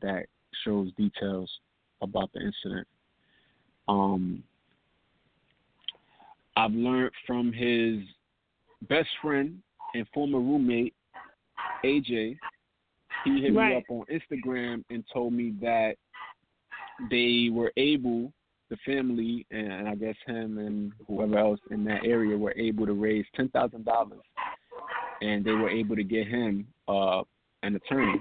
[0.01, 0.27] that
[0.63, 1.49] shows details
[2.01, 2.87] about the incident.
[3.87, 4.43] Um,
[6.59, 7.99] I've learned from his
[8.89, 9.59] best friend
[9.95, 10.93] and former roommate,
[11.85, 12.37] AJ.
[13.23, 15.95] He hit me up on Instagram and told me that
[17.09, 18.33] they were able,
[18.69, 22.93] the family, and I guess him and whoever else in that area were able to
[22.93, 24.19] raise ten thousand dollars,
[25.21, 27.21] and they were able to get him uh,
[27.63, 28.19] an attorney,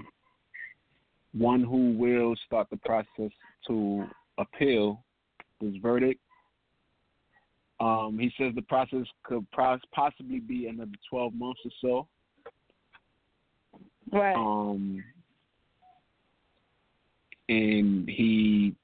[1.33, 3.31] one who will start the process
[3.67, 4.05] to
[4.37, 5.03] appeal
[5.59, 6.21] this verdict.
[7.79, 12.07] Um, he says the process could pos- possibly be another 12 months or so.
[14.11, 14.35] Right.
[14.35, 15.03] Um,
[17.47, 18.75] and he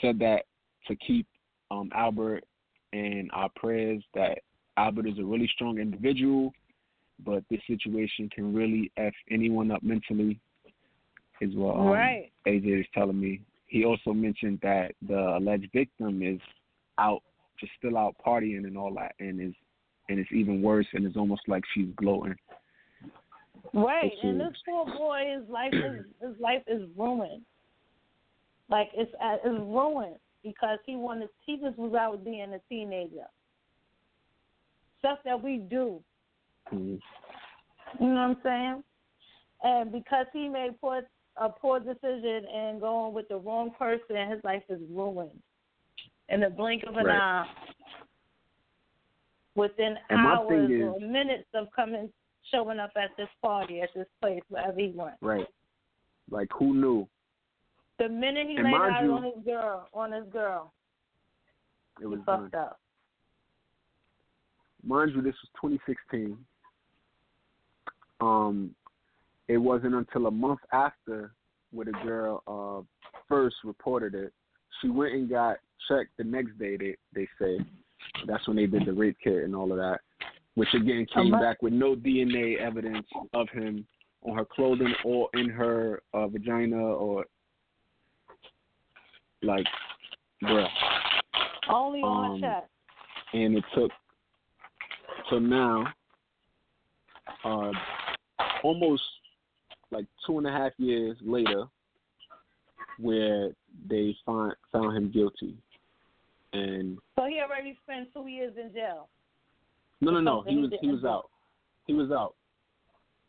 [0.00, 0.44] said that
[0.86, 1.26] to keep
[1.70, 2.44] um, Albert
[2.92, 4.38] in our prayers, that
[4.76, 6.52] Albert is a really strong individual,
[7.24, 10.38] but this situation can really F anyone up mentally,
[11.40, 12.32] is what um, Right.
[12.46, 13.40] AJ is telling me.
[13.66, 16.40] He also mentioned that the alleged victim is
[16.98, 17.22] out,
[17.58, 19.54] just still out partying and all that, and is
[20.08, 22.36] and it's even worse, and it's almost like she's gloating.
[23.72, 27.42] Right, and this poor boy, his life is his life is ruined.
[28.68, 33.26] Like it's uh, it's ruined because he wanted he just was out being a teenager.
[34.98, 36.02] Stuff that we do,
[36.72, 37.00] Mhm.
[38.00, 38.84] you know what I'm saying?
[39.62, 41.02] And because he made poor
[41.36, 45.42] a poor decision and going with the wrong person, his life is ruined
[46.28, 47.20] in the blink of an Right.
[47.20, 47.48] eye.
[49.54, 52.12] Within And hours is- or minutes of coming,
[52.50, 55.16] showing up at this party at this place wherever he went.
[55.20, 55.46] Right.
[56.30, 57.08] Like who knew?
[57.98, 60.72] The minute he And laid eyes on his girl, on his girl,
[61.98, 62.62] It he was fucked done.
[62.64, 62.80] up.
[64.82, 66.44] Mind you, this was 2016.
[68.20, 68.74] Um,
[69.48, 71.32] it wasn't until a month after
[71.70, 72.82] where the girl uh,
[73.28, 74.32] first reported it.
[74.80, 75.58] She went and got
[75.88, 77.58] checked the next day, they they say
[78.26, 80.00] that's when they did the rape kit and all of that,
[80.54, 81.42] which again came Uh-huh.
[81.42, 83.86] back with no DNA evidence of him
[84.22, 87.24] on her clothing or in her uh, vagina or
[89.42, 89.66] like,
[90.42, 90.68] bruh.
[91.68, 92.68] Only on Um, check.
[93.34, 93.90] And it took
[95.28, 95.92] till now,
[97.44, 97.72] uh,
[98.62, 99.02] almost
[99.90, 101.64] like two and a half years later,
[102.98, 103.50] where
[103.88, 105.56] they find found him guilty.
[106.52, 109.08] And So he already spent two years in jail.
[110.00, 111.30] no, no, no, he was he was out.
[111.86, 112.34] He was out.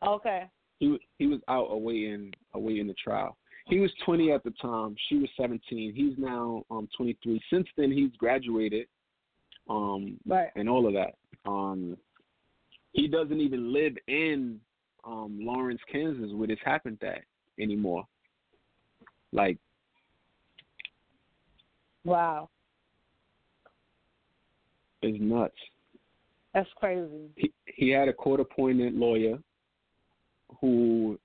[0.06, 0.50] Okay.
[0.80, 3.38] He he was out awaiting awaiting the trial.
[3.68, 4.96] He was 20 at the time.
[5.10, 5.94] She was 17.
[5.96, 7.42] He's now um 23.
[7.52, 8.88] Since then, he's graduated,
[9.70, 10.50] um, Right.
[10.56, 11.16] and all of that.
[11.50, 11.98] Um,
[12.92, 14.60] he doesn't even live in
[15.04, 17.24] um Lawrence, Kansas, where this happened at
[17.60, 18.06] anymore.
[19.32, 19.58] Like,
[22.04, 22.50] Wow.
[25.02, 25.56] it's nuts.
[26.54, 27.30] That's crazy.
[27.36, 29.38] he, he had a court appointed lawyer
[30.62, 31.20] who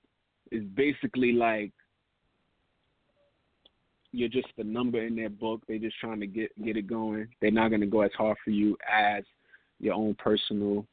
[0.51, 1.71] is basically like
[4.11, 5.61] you're just a number in their book.
[5.67, 7.27] They're just trying to get get it going.
[7.39, 9.23] They're not going to go as hard for you as
[9.79, 10.85] your own personal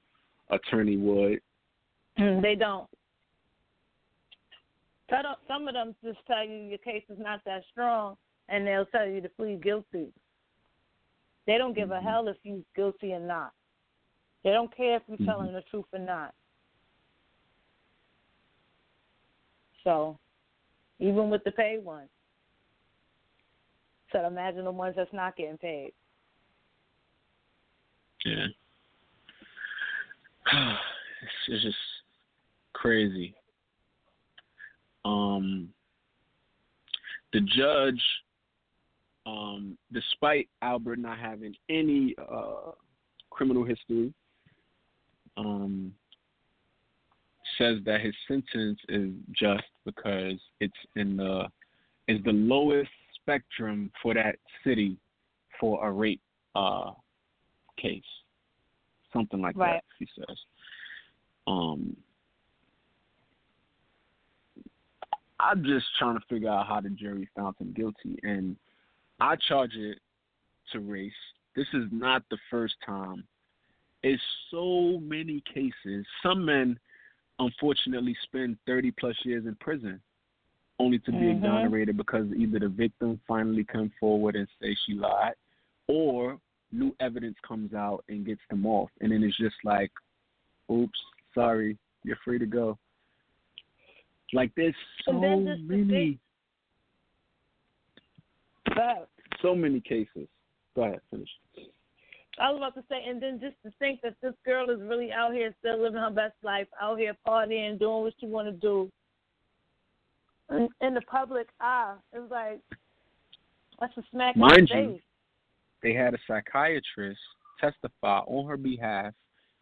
[0.50, 1.40] attorney would.
[2.18, 2.88] Mm, they don't.
[5.10, 8.16] Some of- Some of them just tell you your case is not that strong,
[8.48, 10.12] and they'll tell you to plead guilty.
[11.46, 12.06] They don't give a mm-hmm.
[12.06, 13.52] hell if you're guilty or not.
[14.44, 15.56] They don't care if you're telling mm-hmm.
[15.56, 16.34] the truth or not.
[19.84, 20.18] So,
[20.98, 22.10] even with the paid ones.
[24.12, 25.92] So imagine the ones that's not getting paid.
[28.24, 28.46] Yeah.
[31.48, 31.76] it's just
[32.72, 33.34] crazy.
[35.08, 35.70] Um,
[37.32, 38.02] the judge,
[39.24, 42.72] um, despite Albert not having any uh,
[43.30, 44.12] criminal history,
[45.38, 45.94] um,
[47.56, 51.46] says that his sentence is just because it's in the
[52.06, 52.90] is the lowest
[53.20, 54.96] spectrum for that city
[55.60, 56.20] for a rape
[56.54, 56.90] uh,
[57.76, 58.02] case,
[59.12, 59.74] something like Right.
[59.74, 59.84] that.
[59.98, 60.36] He says.
[61.46, 61.96] Um,
[65.40, 68.56] I'm just trying to figure out how the jury found him guilty, and
[69.20, 69.98] I charge it
[70.72, 71.12] to race.
[71.54, 73.24] This is not the first time.
[74.02, 76.06] It's so many cases.
[76.22, 76.78] Some men,
[77.38, 80.00] unfortunately, spend 30 plus years in prison,
[80.78, 81.36] only to be Mhm.
[81.36, 85.34] exonerated because either the victim finally come forward and say she lied,
[85.88, 89.90] or new evidence comes out and gets them off, and then it's just like,
[90.70, 91.02] oops,
[91.34, 92.78] sorry, you're free to go.
[94.32, 94.74] Like there's
[95.04, 96.18] so the many,
[99.40, 100.28] so many cases.
[100.76, 101.28] Go ahead, finish.
[102.40, 105.10] I was about to say, and then just to think that this girl is really
[105.10, 108.52] out here still living her best life, out here partying, doing what she want to
[108.52, 108.90] do,
[110.50, 112.60] in, in the public eye, it's like
[113.80, 115.00] that's a smack in Mind the you, face.
[115.82, 117.20] They had a psychiatrist
[117.60, 119.14] testify on her behalf.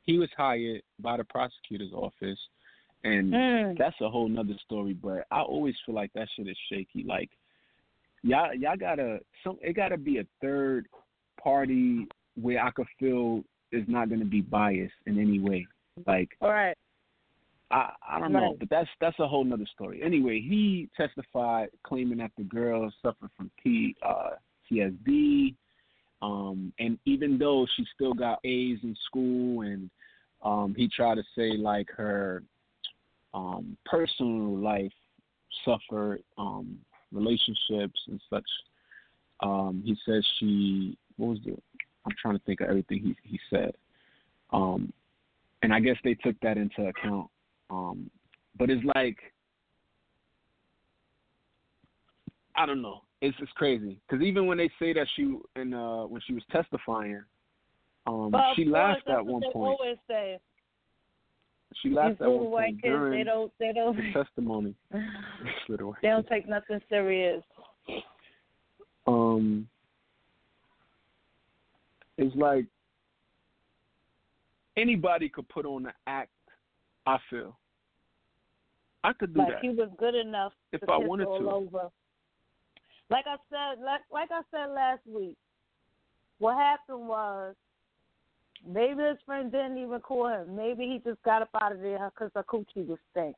[0.02, 2.38] He was hired by the prosecutor's office,
[3.06, 3.78] and Mm.
[3.78, 4.92] that's a whole nother story.
[4.92, 7.04] But I always feel like that shit is shaky.
[7.04, 7.30] Like
[8.22, 9.58] y'all, y'all gotta some.
[9.62, 10.88] It gotta be a third
[11.42, 15.66] party where I could feel is not gonna be biased in any way.
[16.06, 16.76] Like All right.
[17.70, 20.02] I I don't know, but that's that's a whole nother story.
[20.02, 24.30] Anyway, he testified claiming that the girl suffered from P uh
[24.70, 25.54] TSD,
[26.22, 29.90] um, and even though she still got A's in school, and
[30.42, 32.42] um, he tried to say like her
[33.36, 34.92] um personal life
[35.64, 36.78] suffered, um,
[37.12, 38.48] relationships and such.
[39.40, 41.56] Um, he says she what was the
[42.06, 43.72] I'm trying to think of everything he he said.
[44.52, 44.92] Um,
[45.62, 47.28] and I guess they took that into account.
[47.68, 48.10] Um,
[48.58, 49.18] but it's like
[52.54, 53.02] I don't know.
[53.20, 56.42] It's just crazy because even when they say that she and uh when she was
[56.50, 57.22] testifying,
[58.06, 59.78] um, she course, laughed at one point.
[59.78, 60.38] Always say
[61.82, 64.74] She laughed at one kids, during they don't, they don't, the testimony.
[65.68, 67.42] They don't take nothing serious.
[69.06, 69.68] um
[72.18, 72.64] it's like
[74.76, 76.30] anybody could put on the act
[77.06, 77.56] i feel
[79.04, 81.50] i could do Like that he was good enough If to I wanted all to.
[81.50, 81.90] over.
[83.10, 85.36] Like I said, like like I said last week,
[86.38, 87.54] what happened was
[88.66, 90.54] maybe his friend didn't even call him.
[90.54, 93.36] Maybe he just got up out of there because the coochie was stink.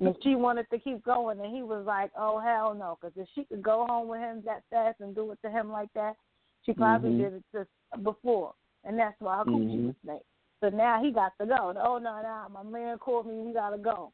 [0.00, 3.28] and she wanted to keep going, and he was like, "Oh hell no!" Because if
[3.34, 6.16] she could go home with him that fast and do it to him like that,
[6.64, 7.18] she probably Mhm.
[7.18, 7.70] did it just
[8.02, 8.54] before,
[8.84, 9.86] and that's why her coochie Mhm.
[9.86, 10.26] was snake.
[10.60, 11.74] So now he got to go.
[11.78, 13.38] Oh no, no, my man called me.
[13.38, 14.12] We gotta go,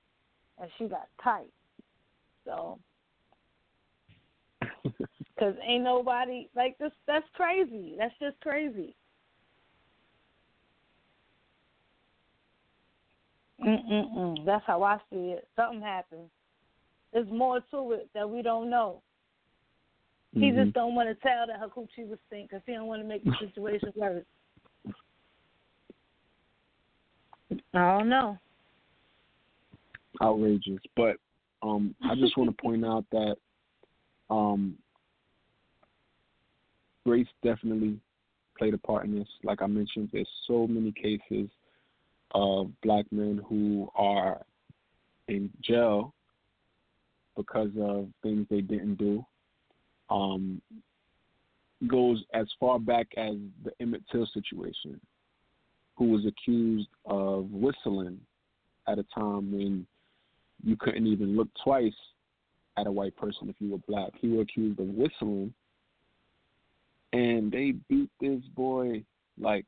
[0.59, 1.53] and she got tight.
[2.45, 2.79] So,
[5.35, 6.93] because ain't nobody like this.
[7.07, 7.97] That's crazy.
[7.99, 8.95] That's just crazy.
[13.65, 14.45] Mm-mm-mm.
[14.45, 15.49] That's how I see it.
[15.57, 16.29] Something happened.
[17.13, 19.03] There's more to it that we don't know.
[20.35, 20.65] He Mhm.
[20.65, 23.09] just don't want to tell that her coochie was stink because he don't want to
[23.09, 24.27] make the situation worse.
[27.73, 28.39] I don't know.
[30.23, 30.81] outrageous.
[30.95, 31.17] But
[31.63, 33.37] um, I just want to point out that
[34.31, 34.77] um,
[37.05, 37.99] race definitely
[38.59, 39.29] played a part in this.
[39.43, 41.49] Like I mentioned, there's so many cases
[42.37, 44.43] of black men who are
[45.27, 46.13] in jail
[47.35, 49.25] because of things they didn't do.
[50.11, 50.61] Um,
[51.89, 55.01] goes as far back as the Emmett Till situation,
[55.97, 58.21] who was accused of whistling
[58.87, 59.87] at a time when
[60.63, 61.93] you couldn't even look twice
[62.77, 64.13] at a white person if you were black.
[64.21, 65.55] He was accused of whistling,
[67.15, 69.03] and they beat this boy
[69.39, 69.65] like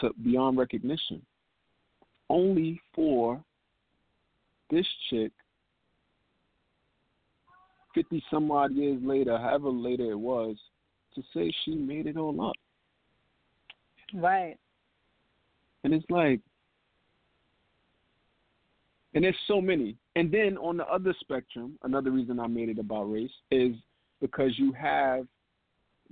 [0.00, 1.22] to beyond recognition,
[2.28, 3.42] only for
[4.70, 5.32] this chick.
[7.94, 10.56] Fifty some odd years later, however later it was,
[11.14, 12.56] to say she made it all up.
[14.12, 14.56] Right.
[15.84, 16.40] And it's like,
[19.14, 19.96] and there's so many.
[20.16, 23.76] And then on the other spectrum, another reason I made it about race is
[24.20, 25.26] because you have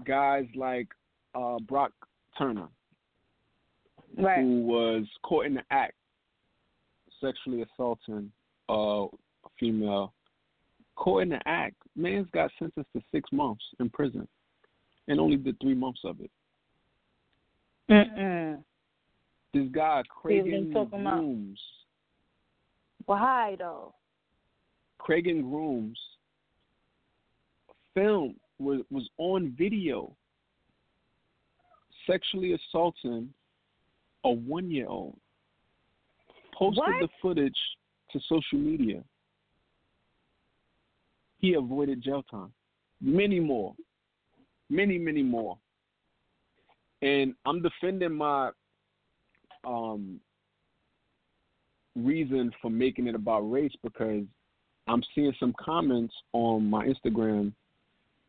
[0.05, 0.89] guys like
[1.35, 1.93] uh, Brock
[2.39, 2.69] Turner,
[4.17, 4.41] Right.
[4.41, 5.95] who was caught in the act
[7.21, 8.31] sexually assaulting
[8.69, 9.07] a
[9.59, 10.13] female.
[10.97, 14.29] Caught in the act, man's got sentenced to six months in prison,
[15.09, 16.31] and only did three months of it.
[17.91, 18.63] Mm-mm.
[19.55, 21.61] This guy, Cragen about- Grooms,
[23.07, 23.95] Why though?
[25.01, 25.99] Cragen Grooms
[27.95, 30.15] film was was on video
[32.07, 33.33] sexually assaulting
[34.25, 35.17] a one year old.
[36.55, 37.01] Posted What?
[37.01, 37.59] the footage
[38.13, 39.03] to social media.
[41.39, 42.53] He avoided jail time.
[43.01, 43.75] Many more.
[44.71, 45.59] Many, many more.
[47.01, 48.51] And I'm defending my
[49.65, 50.21] um
[51.95, 54.25] reason for making it about race because
[54.89, 57.53] I'm seeing some comments on my Instagram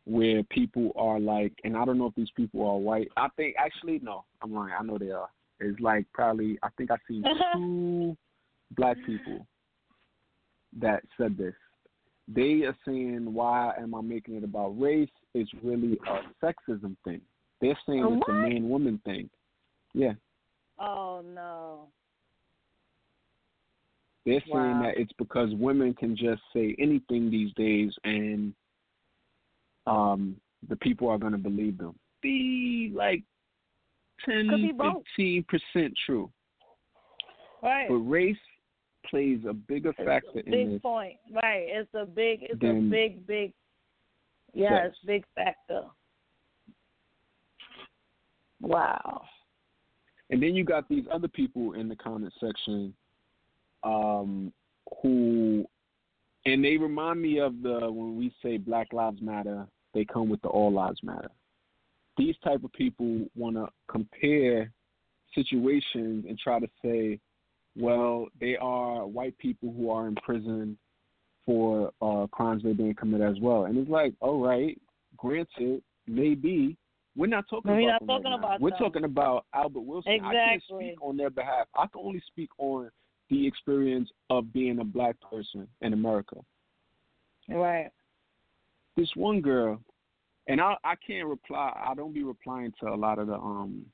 [0.04, 3.08] where people are like, and I don't know if these people are white.
[3.16, 4.74] I think actually no, I'm lying.
[4.78, 5.28] I know they are.
[5.60, 7.22] It's like probably I think I see
[7.54, 8.16] two
[8.76, 9.46] black people
[10.80, 11.54] that said this.
[12.26, 15.10] They are saying why am I making it about race?
[15.34, 17.20] It's really a sexism thing.
[17.60, 19.30] They're saying it's a man woman thing.
[19.92, 20.14] Yeah.
[20.78, 21.88] Oh no.
[24.26, 24.82] They're saying Wow.
[24.84, 28.54] that it's because women can just say anything these days and
[29.86, 30.36] um
[30.68, 31.94] the people are gonna believe them.
[32.22, 33.22] Be like
[34.24, 35.02] 10, Could be both.
[35.16, 36.30] 15 percent true.
[37.62, 37.88] Right.
[37.88, 38.36] But race
[39.08, 40.82] plays a bigger It's factor a in big this.
[40.82, 41.16] point.
[41.32, 41.66] Right.
[41.68, 43.52] It's a big it's a big, big
[44.52, 44.96] yes, sex.
[45.06, 45.82] big factor.
[48.60, 49.22] Wow.
[50.30, 52.94] And then you got these other people in the comment section
[53.82, 54.52] um,
[55.02, 55.66] who,
[56.46, 60.40] and they remind me of the when we say Black Lives Matter, they come with
[60.42, 61.30] the All Lives Matter.
[62.16, 64.70] These type of people want to compare
[65.34, 67.18] situations and try to say,
[67.76, 70.78] well, they are white people who are in prison
[71.44, 73.64] for uh, crimes they didn't commit as well.
[73.64, 74.80] And it's like, all right,
[75.16, 76.76] granted, maybe.
[77.16, 78.38] We're not talking We're about not right talking now.
[78.38, 80.20] about We're talking about Albert Wilson.
[80.24, 81.66] I can't speak on their behalf.
[81.76, 82.90] I can only speak on
[83.30, 86.36] the experience of being a black person in America.
[87.48, 87.90] Right.
[88.96, 89.80] This one girl,
[90.46, 91.72] and I I can't reply.
[91.86, 93.84] I don't be replying to a lot of the um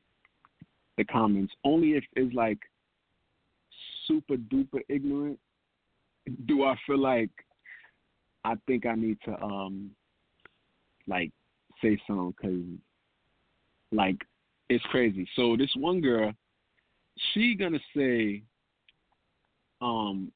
[0.97, 1.53] the comments.
[1.65, 2.59] Only if it's like
[4.07, 5.39] super duper ignorant.
[6.47, 7.31] Do I feel like
[8.45, 9.91] I think I need to um
[11.07, 11.31] like
[11.83, 12.65] say something because
[13.93, 14.17] like
[14.69, 15.29] it's crazy.
[15.35, 16.33] So this one girl,
[17.33, 18.43] she gonna say,
[19.81, 20.31] um,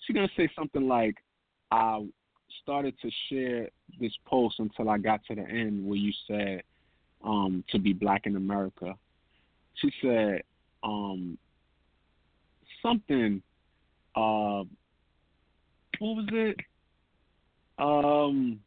[0.00, 1.16] she gonna say something like,
[1.70, 2.04] I
[2.62, 3.68] started to share
[4.00, 6.62] this post until I got to the end where you said,
[7.24, 8.94] um, to be black in America.
[9.76, 10.42] She said,
[10.82, 11.38] um,
[12.82, 13.42] something,
[14.16, 14.64] uh,
[15.98, 16.56] what was it?
[17.78, 18.60] Um,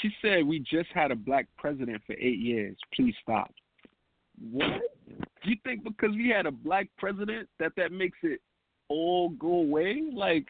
[0.00, 2.76] she said we just had a black president for eight years.
[2.94, 3.52] Please stop.
[4.50, 4.80] What?
[5.44, 8.40] You think because we had a black president that that makes it
[8.88, 10.02] all go away?
[10.12, 10.46] Like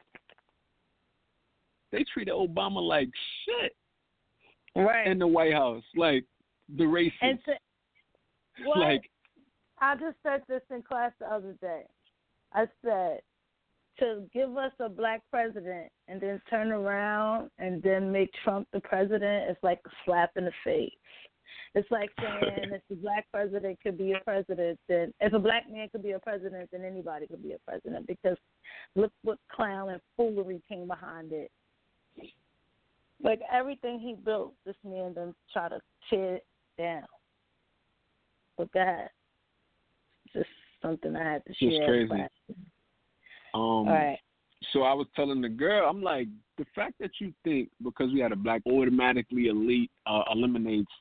[1.92, 3.08] they treated Obama like
[3.44, 3.72] shit
[4.74, 5.06] Right.
[5.06, 6.24] in the White House, like
[6.76, 7.12] the racist.
[7.22, 7.54] And to,
[8.64, 8.78] what?
[8.78, 9.10] like
[9.78, 11.82] I just said this in class the other day.
[12.52, 13.20] I said
[13.98, 18.80] to give us a black president and then turn around and then make Trump the
[18.80, 20.92] president is like a slap in the face.
[21.74, 25.64] It's like saying if the black president could be a president, then if a black
[25.70, 28.36] man could be a president, then anybody could be a president because
[28.94, 31.50] look what clown and foolery came behind it.
[33.22, 36.46] Like everything he built, this man done try to tear it
[36.78, 37.06] down.
[38.58, 39.12] But that
[40.32, 40.48] just
[40.82, 41.86] something I had to share.
[41.86, 42.08] crazy.
[42.08, 44.18] But, um all right.
[44.72, 48.20] so I was telling the girl, I'm like, the fact that you think because we
[48.20, 50.92] had a black automatically elite uh, eliminates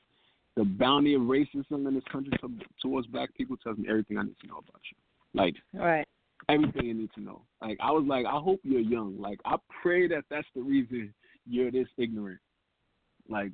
[0.55, 2.49] the bounty of racism in this country to,
[2.81, 4.97] towards black people tells me everything I need to know about you.
[5.33, 6.07] Like All right.
[6.49, 7.41] Everything you need to know.
[7.61, 9.19] Like I was like, I hope you're young.
[9.19, 11.13] Like I pray that that's the reason
[11.47, 12.39] you're this ignorant.
[13.29, 13.51] Like,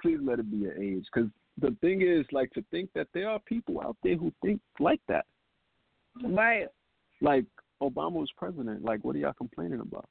[0.00, 1.04] please let it be your age.
[1.12, 4.60] Because the thing is, like, to think that there are people out there who think
[4.78, 5.24] like that.
[6.22, 6.66] Right.
[7.20, 7.44] Like
[7.82, 8.84] Obama was president.
[8.84, 10.08] Like, what are y'all complaining about?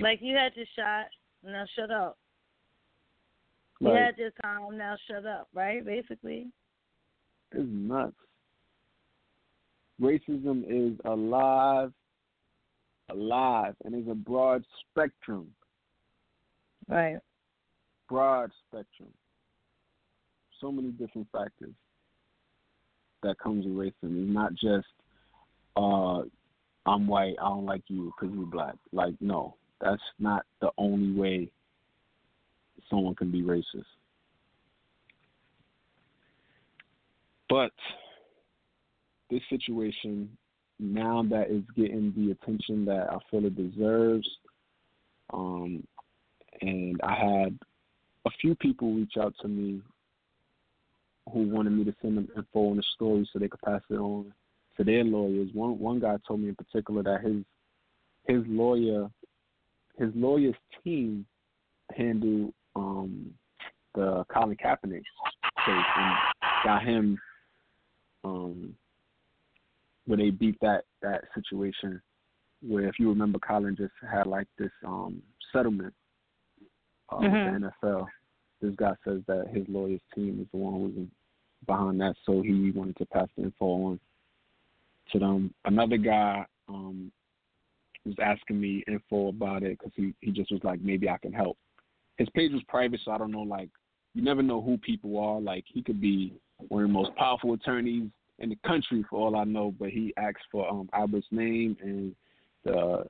[0.00, 1.06] Like you had your shot,
[1.44, 2.18] now shut up.
[3.80, 5.84] You Like, had your time, now shut up, right?
[5.84, 6.48] Basically.
[7.52, 8.14] It's nuts.
[10.00, 11.92] Racism is alive,
[13.10, 15.48] alive, and is a broad spectrum.
[16.88, 17.18] Right.
[18.08, 19.08] Broad spectrum.
[20.60, 21.74] So many different factors
[23.22, 24.24] that comes with racism.
[24.24, 24.86] It's not just
[25.76, 26.22] uh,
[26.86, 28.74] I'm white, I don't like you because you're black.
[28.92, 31.50] Like, no, that's not the only way
[32.88, 33.84] someone can be racist.
[37.48, 37.72] But
[39.30, 40.28] this situation,
[40.78, 44.28] now that it's getting the attention that I feel it deserves,
[45.32, 45.86] um,
[46.60, 47.58] and I had
[48.26, 49.80] a few people reach out to me
[51.32, 53.94] who wanted me to send them info on the story so they could pass it
[53.94, 54.32] on
[54.76, 55.50] to their lawyers.
[55.52, 57.44] One one guy told me in particular that his
[58.26, 59.10] his lawyer
[59.98, 61.26] his lawyer's team
[61.94, 63.30] handled um,
[63.94, 65.02] the Colin Kaepernick
[65.66, 66.14] case and
[66.64, 67.18] got him
[68.24, 68.74] um,
[70.08, 72.00] where they beat that that situation
[72.66, 75.94] where if you remember Colin just had like this um settlement
[77.10, 77.32] uh, Mhm.
[77.32, 78.06] with the NFL.
[78.60, 81.08] This guy says that his lawyer's team is the one who's
[81.66, 84.00] behind that, so he wanted to pass the info on
[85.12, 85.54] to them.
[85.64, 87.12] Another guy um
[88.04, 91.32] was asking me info about it because he he just was like maybe I can
[91.32, 91.58] help.
[92.16, 93.70] His page was private, so I don't know like
[94.14, 95.40] you never know who people are.
[95.40, 96.32] Like he could be
[96.68, 100.12] one of the most powerful attorneys in the country for all I know, but he
[100.16, 102.14] asked for um Albert's name and
[102.64, 103.04] the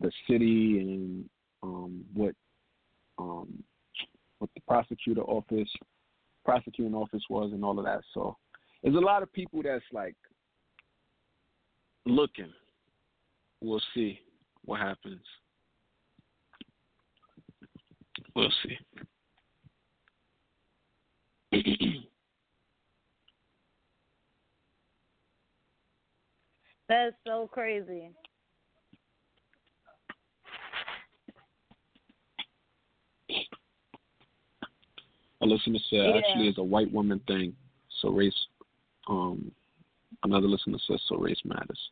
[0.00, 1.28] the city and
[1.62, 2.34] um what
[3.18, 3.62] um
[4.38, 5.70] what the prosecutor office
[6.44, 8.00] prosecuting office was and all of that.
[8.14, 8.36] So
[8.82, 10.16] there's a lot of people that's like
[12.06, 12.52] looking.
[13.60, 14.20] We'll see
[14.64, 15.20] what happens.
[18.34, 18.76] We'll see.
[26.90, 28.10] That's so crazy.
[35.40, 36.16] A listener said Yeah.
[36.18, 37.56] actually it's a white woman thing.
[38.00, 38.34] So race
[39.06, 39.52] um
[40.24, 41.90] another listener says so race matters.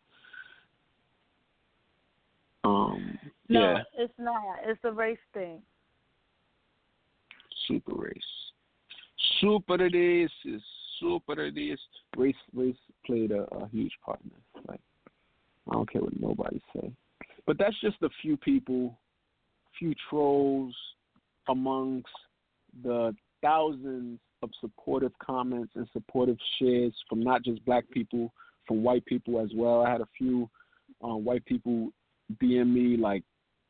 [2.64, 4.58] Um No, yeah, it's not.
[4.64, 5.62] It's a race thing.
[7.68, 8.52] super race.
[9.40, 10.30] Super it is,
[10.98, 11.78] super it is.
[12.16, 12.76] Race race
[13.06, 14.64] played a, a huge part in this.
[14.66, 14.80] Like
[15.68, 16.92] I don't care what nobody say.
[17.46, 18.98] But that's just a few people,
[19.78, 20.74] few trolls
[21.48, 22.08] amongst
[22.82, 28.32] the thousands of supportive comments and supportive shares from not just black people,
[28.66, 29.82] from white people as well.
[29.82, 30.48] I had a few
[31.02, 31.90] um, white people
[32.42, 33.22] DM me like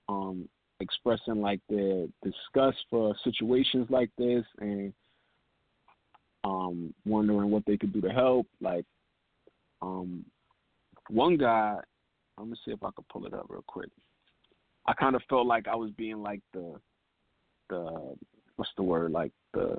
[0.09, 0.49] um,
[0.81, 4.93] expressing like their disgust for situations like this and
[6.45, 8.47] um, wondering what they could do to help.
[8.61, 8.85] Like
[9.83, 10.25] um,
[11.11, 11.77] one guy,
[12.37, 13.91] I'm gonna see if I can pull it up real quick.
[14.87, 16.75] I kind of felt like I was being like the
[17.69, 18.15] the
[18.57, 19.79] what's the word like the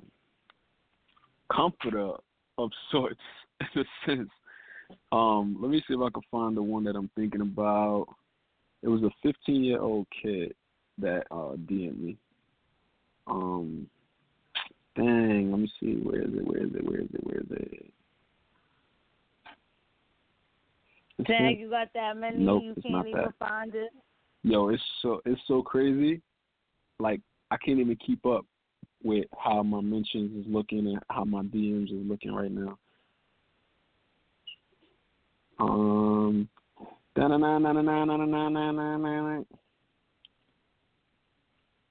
[1.52, 2.12] comforter
[2.58, 3.20] of sorts
[3.76, 4.30] in a sense.
[5.12, 8.08] Um, let me see if I can find the one that I'm thinking about.
[8.82, 10.54] It was a 15 year old kid
[11.00, 12.18] that uh DM'd me.
[13.28, 13.88] Um,
[14.96, 15.94] dang, let me see.
[15.96, 16.48] Where is it?
[16.48, 16.84] Where is it?
[16.84, 17.24] Where is it?
[17.24, 17.94] Where is it?
[21.26, 23.34] Dang, you got that many nope, you can't even that.
[23.40, 23.92] find it.
[24.44, 26.22] Yo, it's so it's so crazy.
[27.00, 28.46] Like I can't even keep up
[29.04, 32.78] with how my mentions is looking and how my DMs is looking right now.
[35.60, 36.48] Um,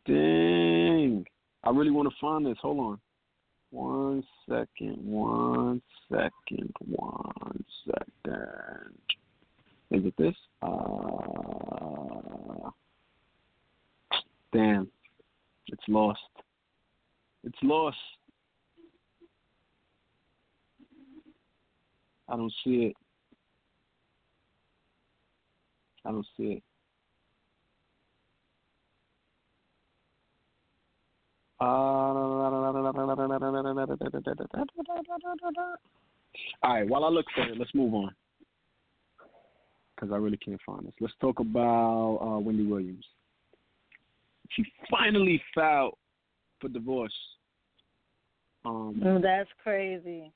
[0.06, 1.26] Dang.
[1.64, 2.56] I really want to find this.
[2.62, 3.00] Hold on.
[3.70, 9.07] One second, one second, one second.
[9.90, 10.34] Is it this?
[10.60, 10.68] Uh,
[14.52, 14.88] damn,
[15.68, 16.20] it's lost.
[17.44, 17.96] It's lost.
[22.28, 22.96] I don't see it.
[26.04, 26.62] I don't see it.
[36.62, 38.14] All right, while I look for it, let's move on.
[39.98, 40.92] Because I really can't find this.
[41.00, 43.04] Let's talk about uh, Wendy Williams.
[44.50, 45.94] She finally filed
[46.60, 47.12] for divorce.
[48.64, 50.30] Um, Mm, That's crazy.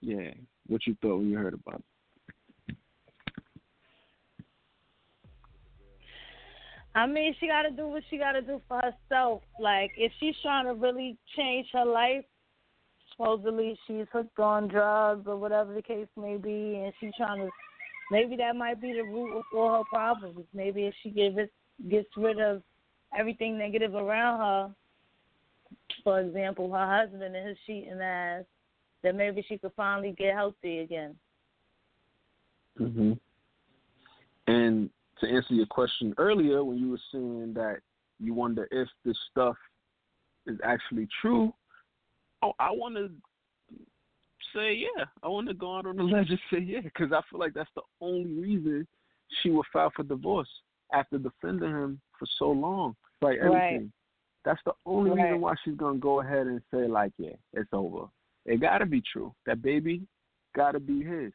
[0.00, 0.30] yeah.
[0.68, 1.82] What you thought when you heard about
[2.68, 2.76] it?
[6.94, 9.42] I mean, she got to do what she got to do for herself.
[9.60, 12.24] Like, if she's trying to really change her life,
[13.12, 17.50] supposedly she's hooked on drugs or whatever the case may be, and she's trying to.
[18.10, 20.44] Maybe that might be the root of all her problems.
[20.52, 21.36] Maybe if she gets
[21.88, 22.62] gets rid of
[23.16, 24.74] everything negative around her,
[26.02, 28.44] for example, her husband and his cheating ass,
[29.02, 31.14] then maybe she could finally get healthy again.
[32.76, 33.12] hmm
[34.46, 34.90] And
[35.20, 37.78] to answer your question earlier, when you were saying that
[38.18, 39.56] you wonder if this stuff
[40.46, 41.52] is actually true,
[42.42, 43.10] oh, I want to
[44.54, 45.04] say yeah.
[45.22, 47.54] I want to go out on the ledge and say yeah, because I feel like
[47.54, 48.86] that's the only reason
[49.42, 50.48] she would file for divorce
[50.92, 53.54] after defending him for so long, like everything.
[53.78, 53.88] Right.
[54.44, 55.24] That's the only Right.
[55.24, 58.06] reason why she's gonna go ahead and say like, yeah, it's over.
[58.46, 59.34] It gotta be true.
[59.46, 60.02] That baby
[60.56, 61.32] gotta be his.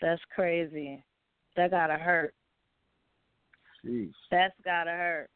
[0.00, 1.02] That's crazy.
[1.56, 2.34] That gotta hurt.
[3.84, 4.12] Jeez.
[4.30, 5.30] That's gotta hurt.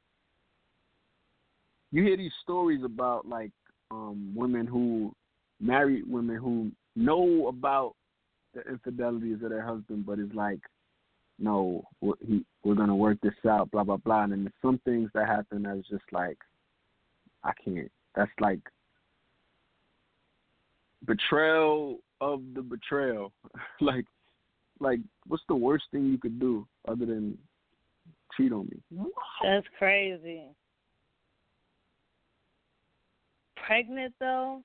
[1.92, 3.52] you hear these stories about like
[3.90, 5.14] um women who
[5.60, 7.94] married women who know about
[8.54, 10.60] the infidelities of their husband but it's like
[11.38, 14.22] no we're, he, we're gonna work this out blah blah blah.
[14.22, 16.38] And then there's some things that happen that's just like
[17.42, 17.90] i can't.
[18.14, 18.60] That's like
[21.04, 23.32] betrayal of the betrayal.
[23.80, 24.04] Like
[24.80, 27.36] like what's the worst thing you could do other than
[28.36, 29.06] cheat on me?
[29.42, 30.44] That's crazy.
[33.66, 34.62] Pregnant though?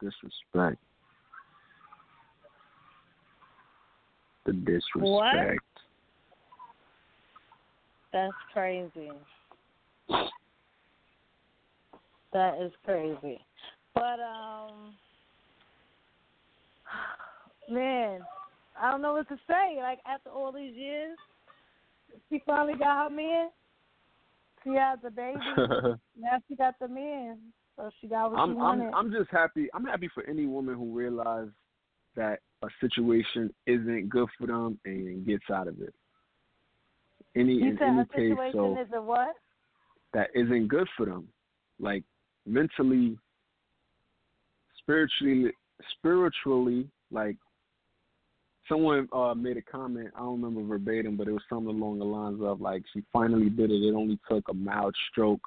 [0.00, 0.78] Disrespect.
[4.44, 5.02] The disrespect.
[5.02, 5.32] What?
[8.12, 9.10] That's crazy.
[12.32, 13.40] That is crazy.
[13.94, 14.94] But um
[17.70, 18.20] man,
[18.80, 19.78] I don't know what to say.
[19.80, 21.18] Like after all these years,
[22.30, 23.48] she finally got her man.
[24.64, 25.38] She had the baby.
[26.18, 27.38] now she got the man.
[27.76, 28.88] So she got what I'm wanted.
[28.88, 29.68] I'm I'm just happy.
[29.74, 31.52] I'm happy for any woman who realizes
[32.16, 35.94] that a situation isn't good for them and gets out of it.
[37.36, 39.36] Any you in any her case, situation so is a what?
[40.14, 41.28] that isn't good for them,
[41.78, 42.02] like
[42.46, 43.18] mentally,
[44.78, 45.52] spiritually,
[45.98, 47.36] spiritually, like
[48.66, 50.08] someone uh made a comment.
[50.16, 53.50] I don't remember verbatim, but it was something along the lines of like she finally
[53.50, 53.82] did it.
[53.82, 55.46] It only took a mild stroke,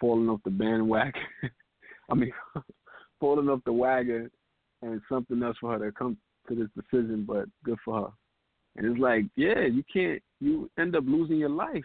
[0.00, 1.22] falling off the bandwagon.
[2.10, 2.32] I mean,
[3.20, 4.30] falling off the wagon,
[4.82, 6.16] and something else for her to come
[6.48, 7.24] to this decision.
[7.26, 8.08] But good for her.
[8.76, 10.22] And it's like, yeah, you can't.
[10.40, 11.84] You end up losing your life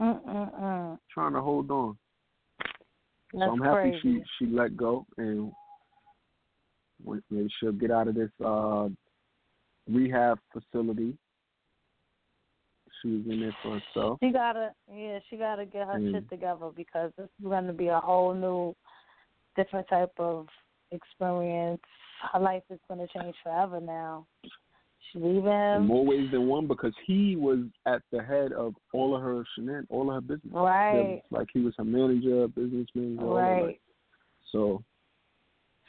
[0.00, 0.98] Mm-mm-mm.
[1.12, 1.96] trying to hold on.
[3.32, 4.00] That's so I'm happy crazy.
[4.38, 5.52] she she let go and
[7.30, 8.88] maybe she'll get out of this uh
[9.88, 11.16] rehab facility.
[13.02, 14.18] She was in there for herself.
[14.22, 16.12] She gotta, yeah, she gotta get her Mm.
[16.12, 18.74] shit together because this is gonna be a whole new,
[19.56, 20.48] different type of
[20.90, 21.82] experience.
[22.32, 24.26] Her life is gonna change forever now.
[25.12, 28.74] She leaving In him, more ways than one because he was at the head of
[28.92, 30.52] all of her shenan, all of her business.
[30.52, 33.62] right, Like he was her manager, business manager, all that.
[33.66, 33.80] right.
[34.50, 34.82] So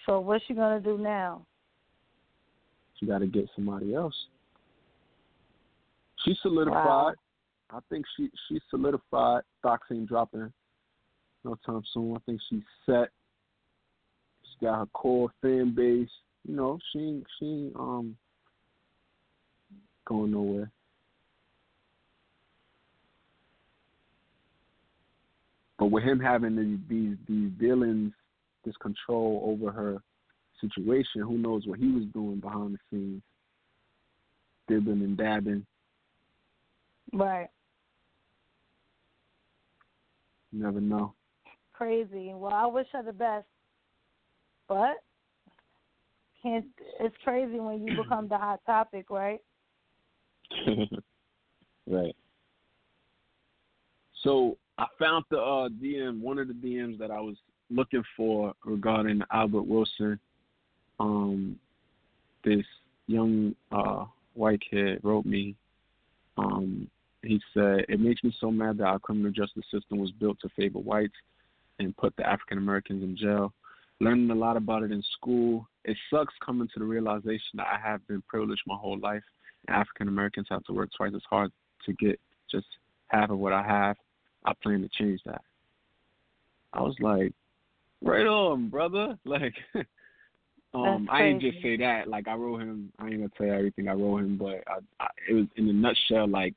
[0.06, 1.46] So what's she gonna do now?
[3.00, 4.16] She got to get somebody else.
[6.24, 6.76] She solidified.
[6.86, 7.14] Wow.
[7.70, 9.44] I think she she solidified.
[9.60, 10.52] Stocks ain't dropping
[11.44, 12.16] no time soon.
[12.16, 13.10] I think she's set.
[14.42, 16.10] She's got her core fan base.
[16.48, 18.16] You know, she ain't she ain't um
[20.06, 20.72] going nowhere.
[25.78, 28.14] But with him having these these these villains,
[28.66, 30.02] this control over her
[30.60, 33.22] situation, who knows what he was doing behind the scenes,
[34.70, 35.66] dibbing and dabbing.
[37.14, 37.50] Right.
[40.52, 41.14] You never know.
[41.74, 42.32] Crazy.
[42.34, 43.46] Well, I wish her the best,
[44.68, 44.96] but
[46.42, 46.66] can't.
[47.00, 49.42] It's crazy when you become the hot topic, right?
[51.88, 52.16] right.
[54.24, 57.36] So I found the uh, DM, one of the DMs that I was
[57.70, 60.20] looking for regarding Albert Wilson.
[61.00, 61.60] Um,
[62.44, 62.66] this
[63.08, 65.56] young uh, white kid wrote me.
[66.38, 66.90] Um,
[67.28, 70.50] he said, "It makes me so mad that our criminal justice system was built to
[70.50, 71.16] favor whites
[71.80, 73.54] and put the African Americans in jail.
[74.00, 77.80] Learning a lot about it in school, it sucks coming to the realization that I
[77.80, 79.24] have been privileged my whole life.
[79.68, 81.52] African Americans have to work twice as hard
[81.86, 82.20] to get
[82.50, 82.68] just
[83.08, 83.98] half of what I have.
[84.46, 85.42] I plan to change that."
[86.74, 87.34] I was like,
[88.02, 89.56] "Right on, brother!" Like.
[90.74, 92.08] Um, I didn't just say that.
[92.08, 92.92] Like I wrote him.
[93.00, 95.70] I ain't gonna tell you everything I wrote him, but I, I, it was in
[95.70, 96.28] a nutshell.
[96.28, 96.56] Like,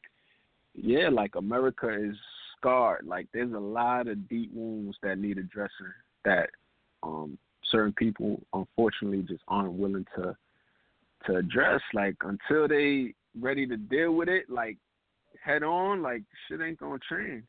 [0.75, 2.17] yeah, like America is
[2.57, 3.07] scarred.
[3.07, 5.93] Like there's a lot of deep wounds that need addressing.
[6.25, 6.51] That
[7.03, 7.39] um,
[7.71, 10.37] certain people, unfortunately, just aren't willing to
[11.27, 11.81] to address.
[11.93, 14.77] Like until they ready to deal with it, like
[15.43, 17.45] head on, like shit ain't gonna change.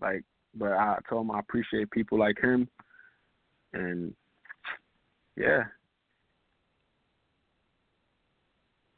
[0.00, 2.68] Like, but I told him I appreciate people like him,
[3.72, 4.14] and
[5.36, 5.64] yeah,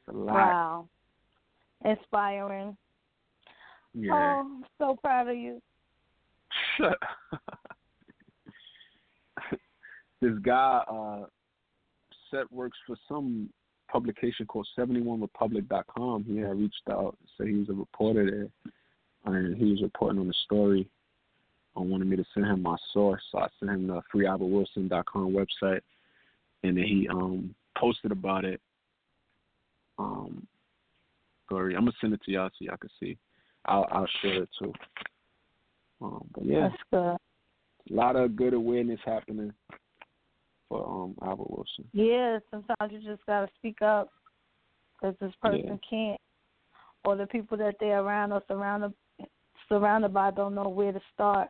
[0.06, 0.34] it's a lot.
[0.34, 0.88] Wow.
[1.84, 2.76] Inspiring.
[3.94, 4.12] Yeah.
[4.12, 5.60] Oh, I'm so proud of you.
[10.20, 11.26] this guy uh
[12.30, 13.48] set works for some
[13.90, 16.24] publication called 71republic.com.
[16.24, 18.48] He had reached out, said he was a reporter there,
[19.34, 20.88] and he was reporting on the story.
[21.76, 25.80] I wanted me to send him my source, so I sent him the freealbertwilson.com website,
[26.62, 28.60] and then he um posted about it.
[29.98, 30.46] Um,
[31.46, 31.74] story.
[31.74, 33.16] I'm gonna send it to y'all so y'all can see.
[33.66, 34.72] I'll I'll share it too.
[36.02, 37.16] Um, but yeah, That's good.
[37.90, 39.52] a lot of good awareness happening
[40.68, 41.84] for um Albert Wilson.
[41.92, 44.10] Yeah, sometimes you just gotta speak up
[45.00, 45.88] because this person Yeah.
[45.88, 46.20] can't,
[47.04, 48.94] or the people that they're around or surrounded
[49.68, 51.48] surrounded by don't know where to start.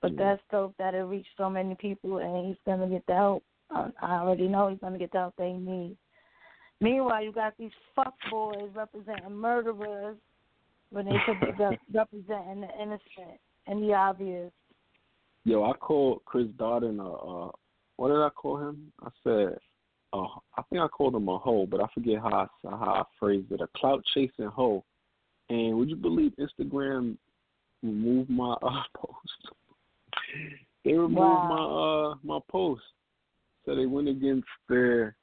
[0.00, 0.36] But Yeah.
[0.36, 3.44] that's dope that it reached so many people, and he's gonna get the help.
[3.70, 5.96] I I already know he's gonna get the help they need.
[6.80, 10.16] Meanwhile, you got these fuck boys representing murderers
[10.90, 14.50] when they could be rep- representing the innocent and the obvious.
[15.44, 17.50] Yo, I called Chris Darden a uh
[17.96, 18.92] what did I call him?
[19.02, 19.56] I said
[20.12, 20.26] uh
[20.56, 23.52] I think I called him a hoe, but I forget how I how I phrased
[23.52, 23.60] it.
[23.60, 24.84] A clout chasing hoe.
[25.48, 27.16] And would you believe Instagram
[27.82, 29.54] removed my uh post?
[30.84, 31.48] they removed Wow.
[31.48, 32.82] my uh my post.
[33.64, 35.16] So they went against their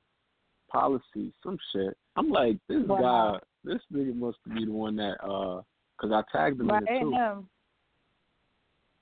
[0.72, 1.98] policy, some shit.
[2.16, 3.34] I'm like, this Wow.
[3.34, 5.62] guy, this nigga must be the one that, uh,
[5.98, 7.12] because I tagged him Right, in it too.
[7.14, 7.50] him.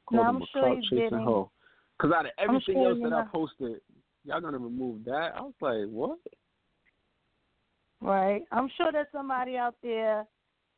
[0.07, 1.51] Called No, him I'm a sure chasing hoe.
[1.97, 3.82] Because out of everything sure else that I posted,
[4.24, 5.34] y'all gonna remove that?
[5.36, 6.20] I was like, what?
[8.01, 8.43] Right.
[8.51, 10.26] I'm sure there's somebody out there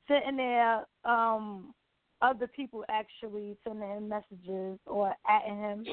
[0.07, 1.73] sitting there, um,
[2.21, 5.85] other people actually sending him messages or atting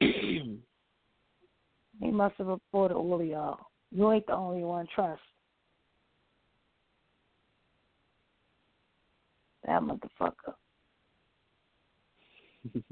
[0.00, 0.60] him.
[2.00, 3.58] He must have reported all of y'all.
[3.90, 5.20] You ain't the only one, trust.
[9.66, 10.54] That motherfucker.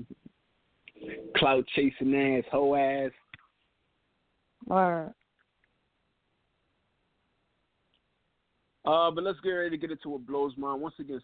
[1.36, 3.12] clout chasing ass, hoe ass.
[4.66, 5.14] Word.
[8.84, 10.80] Uh, but let's get ready to get into what blows mine.
[10.80, 11.20] Once again,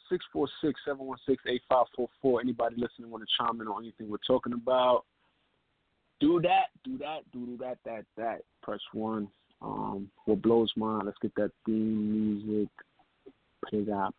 [0.86, 2.40] 646-716-8544.
[2.42, 5.04] Anybody listening want to chime in on anything we're talking about?
[6.20, 8.42] Do that, do that, do do that, that, that.
[8.62, 9.28] Press one.
[9.64, 11.06] Um, what blows mine?
[11.06, 12.68] Let's get that theme music.
[13.92, 14.14] Up.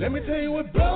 [0.00, 0.93] Let me tell you what blows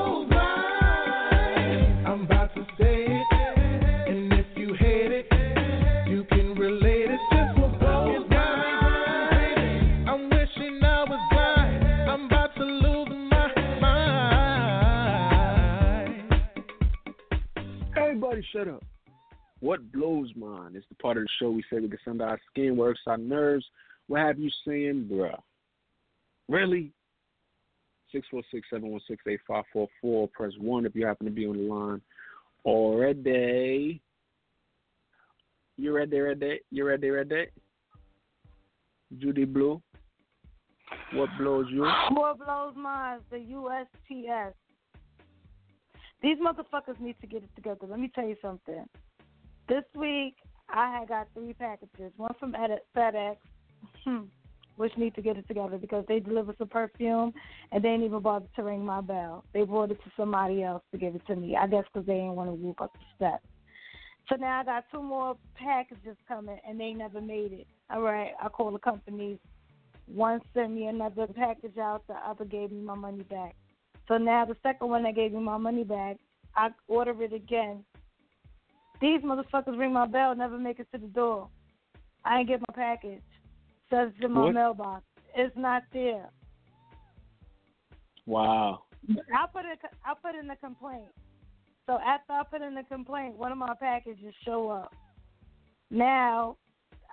[18.59, 18.85] shut up.
[19.61, 22.39] What blows mine is the part of the show we say we can send our
[22.51, 23.65] skin, works our nerves.
[24.07, 25.41] What have you saying, bruh?
[26.49, 26.93] Really?
[28.15, 30.33] 646-716-8544.
[30.33, 32.01] Press 1 if you happen to be on the line
[32.65, 34.01] already.
[35.77, 36.61] You ready, ready?
[36.71, 37.47] You ready, ready?
[39.19, 39.81] Juudy Blu,
[41.15, 41.85] what blows you?
[42.11, 43.19] What blows mine?
[43.19, 44.53] is The USPS.
[46.23, 47.87] These motherfuckers need to get it together.
[47.89, 48.85] Let me tell you something.
[49.69, 50.37] This week,
[50.69, 52.13] I had got three packages.
[52.17, 53.37] One from Ed- FedEx,
[54.05, 54.25] hmm,
[54.77, 57.33] which need to get it together because they delivered some perfume
[57.73, 59.45] and they didn't even bother to ring my bell.
[59.53, 61.57] They brought it to somebody else to give it to me.
[61.57, 63.47] I guess because they didn't want to walk up the steps.
[64.29, 67.67] So now I got two more packages coming and they never made it.
[67.91, 69.39] All right, I called the companies.
[70.07, 73.55] One sent me another package out, the other gave me my money back.
[74.09, 76.17] So now the second one that gave me my money back,
[76.57, 77.85] I order it again.
[79.01, 81.49] These motherfuckers ring my bell, never make it to the door.
[82.25, 83.23] I ain't get my package.
[83.91, 84.55] Says it's in my What?
[84.55, 85.05] mailbox.
[85.37, 86.29] It's not there.
[88.27, 88.83] Wow.
[89.09, 89.79] I put it.
[90.05, 91.09] I put in a complaint.
[91.87, 94.95] So after I put in the complaint, one of my packages show up.
[95.91, 96.57] Now,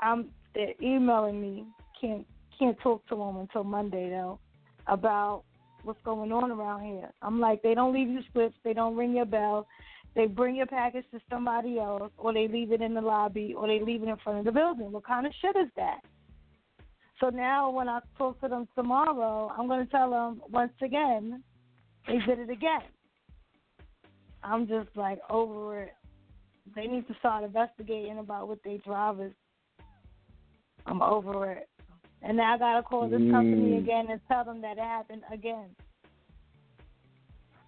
[0.02, 1.66] I'm they're emailing me.
[2.00, 2.26] Can't
[2.58, 4.40] can't talk to them until Monday though
[4.88, 5.44] about
[5.86, 7.12] what's going on around here.
[7.22, 8.56] I'm like, they don't leave you slips.
[8.64, 9.68] They don't ring your bell.
[10.16, 13.68] They bring your package to somebody else, or they leave it in the lobby, or
[13.68, 14.92] they leave it in front of the building.
[14.92, 16.00] What kind of shit is that?
[17.20, 21.44] So now, when I talk to them tomorrow, I'm going to tell them once again
[22.08, 22.82] they did it again.
[24.44, 25.94] I'm just like over it.
[26.76, 29.34] They need to start investigating about what they drivers.
[30.86, 31.70] I'm over it.
[32.28, 33.78] And now I gotta call this company Mm.
[33.78, 35.76] again and tell them that it happened again.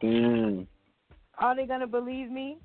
[0.02, 0.68] Damn.
[1.38, 2.58] Are they gonna believe me?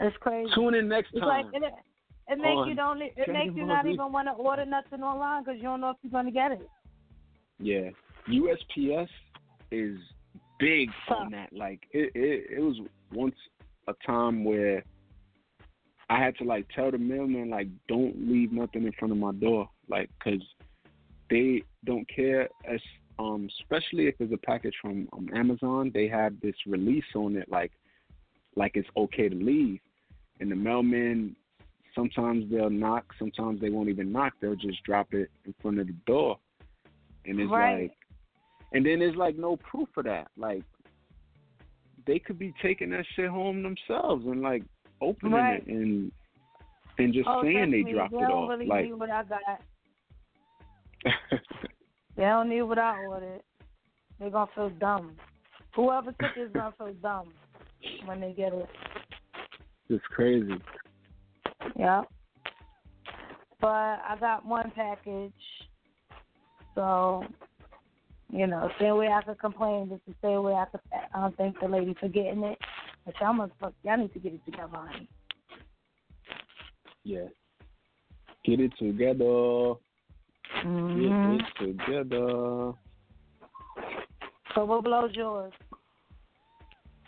[0.00, 0.50] It's crazy.
[0.54, 1.28] Tune in next It's time.
[1.28, 1.62] like it,
[2.28, 3.92] it makes on you don't it Dragon makes you not Z.
[3.92, 6.68] even want to order nothing online because you don't know if you're gonna get it.
[7.58, 7.90] Yeah,
[8.28, 9.08] USPS
[9.70, 9.98] is
[10.58, 11.52] big on that.
[11.52, 12.76] Like it, it, it was
[13.12, 13.36] once
[13.86, 14.82] a time where
[16.08, 19.32] I had to like tell the mailman like, don't leave nothing in front of my
[19.32, 20.42] door, like, cause
[21.30, 22.48] they don't care.
[22.64, 22.80] As
[23.18, 27.48] um, especially if it's a package from um, Amazon, they have this release on it,
[27.50, 27.72] like,
[28.56, 29.80] like it's okay to leave,
[30.40, 31.34] and the mailman.
[31.94, 34.34] Sometimes they'll knock, sometimes they won't even knock.
[34.40, 36.38] They'll just drop it in front of the door,
[37.24, 37.84] and it's Right.
[37.84, 37.96] like
[38.72, 40.28] and then there's like no proof of that.
[40.36, 40.62] Like
[42.06, 44.62] they could be taking that shit home themselves and like
[45.00, 45.62] opening Right.
[45.62, 46.12] it and
[46.98, 48.48] and just oh, saying they me, dropped they it off.
[48.48, 49.60] really like need what I got.
[52.16, 53.42] They don't need what I ordered.
[54.18, 55.16] They're gonna feel dumb.
[55.74, 57.34] Whoever took it is gonna feel dumb
[58.06, 58.66] when they get it.
[59.90, 60.54] it's crazy.
[61.78, 62.02] Yeah.
[63.60, 65.32] But I got one package,
[66.74, 67.24] so
[68.30, 70.80] you know, same way I could complain, just the same way I could
[71.14, 72.58] um, thank the lady for getting it.
[73.04, 75.08] But y'all motherfuckers, y'all need to get it together, honey.
[77.04, 77.26] Yeah.
[78.44, 79.74] Get it together.
[80.64, 81.38] Mhm.
[81.58, 82.72] Get it together.
[84.54, 85.52] So what blows yours?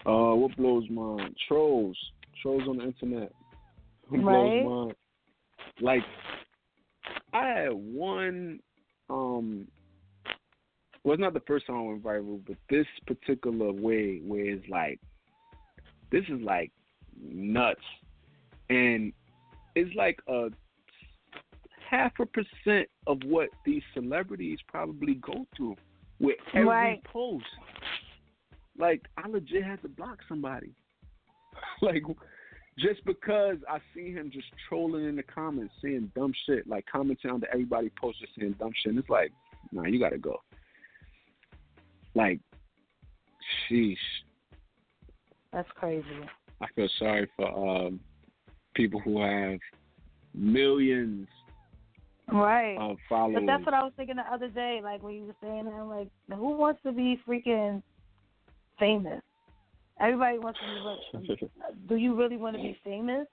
[0.06, 1.34] Uh, what blows mine?
[1.48, 1.98] Trolls.
[2.40, 3.32] Trolls on the internet.
[4.08, 4.62] Who Right.
[4.62, 4.94] blows mine?
[5.80, 6.04] Like,
[7.32, 8.60] I had one.
[9.10, 9.66] Um,
[11.04, 14.68] well, it's not the first time I went viral, but this particular way, where it's
[14.68, 15.00] like,
[16.10, 16.72] this is like
[17.20, 17.80] nuts,
[18.70, 19.12] and
[19.74, 20.48] it's like a
[21.88, 25.76] half a percent of what these celebrities probably go through
[26.20, 27.04] with every Right.
[27.04, 27.46] post.
[28.76, 30.72] Like, I legit had to block somebody.
[31.82, 32.02] like,
[32.78, 37.30] just because I see him just trolling in the comments, saying dumb shit, like commenting
[37.30, 38.90] on everybody post just saying dumb shit.
[38.90, 39.32] And it's like,
[39.72, 40.40] nah, you gotta go.
[42.18, 42.40] Like,
[43.70, 43.94] sheesh.
[45.52, 46.04] That's crazy.
[46.60, 47.46] I feel sorry for
[47.86, 48.00] um,
[48.74, 49.60] people who have
[50.34, 51.28] millions
[52.30, 52.76] Right.
[52.76, 53.36] of followers.
[53.36, 55.74] But that's what I was thinking the other day, like when you were saying that,
[55.74, 57.82] I'm like, who wants to be freaking
[58.80, 59.22] famous?
[60.00, 61.50] Everybody wants to be rich.
[61.88, 63.26] Do you really want to be famous?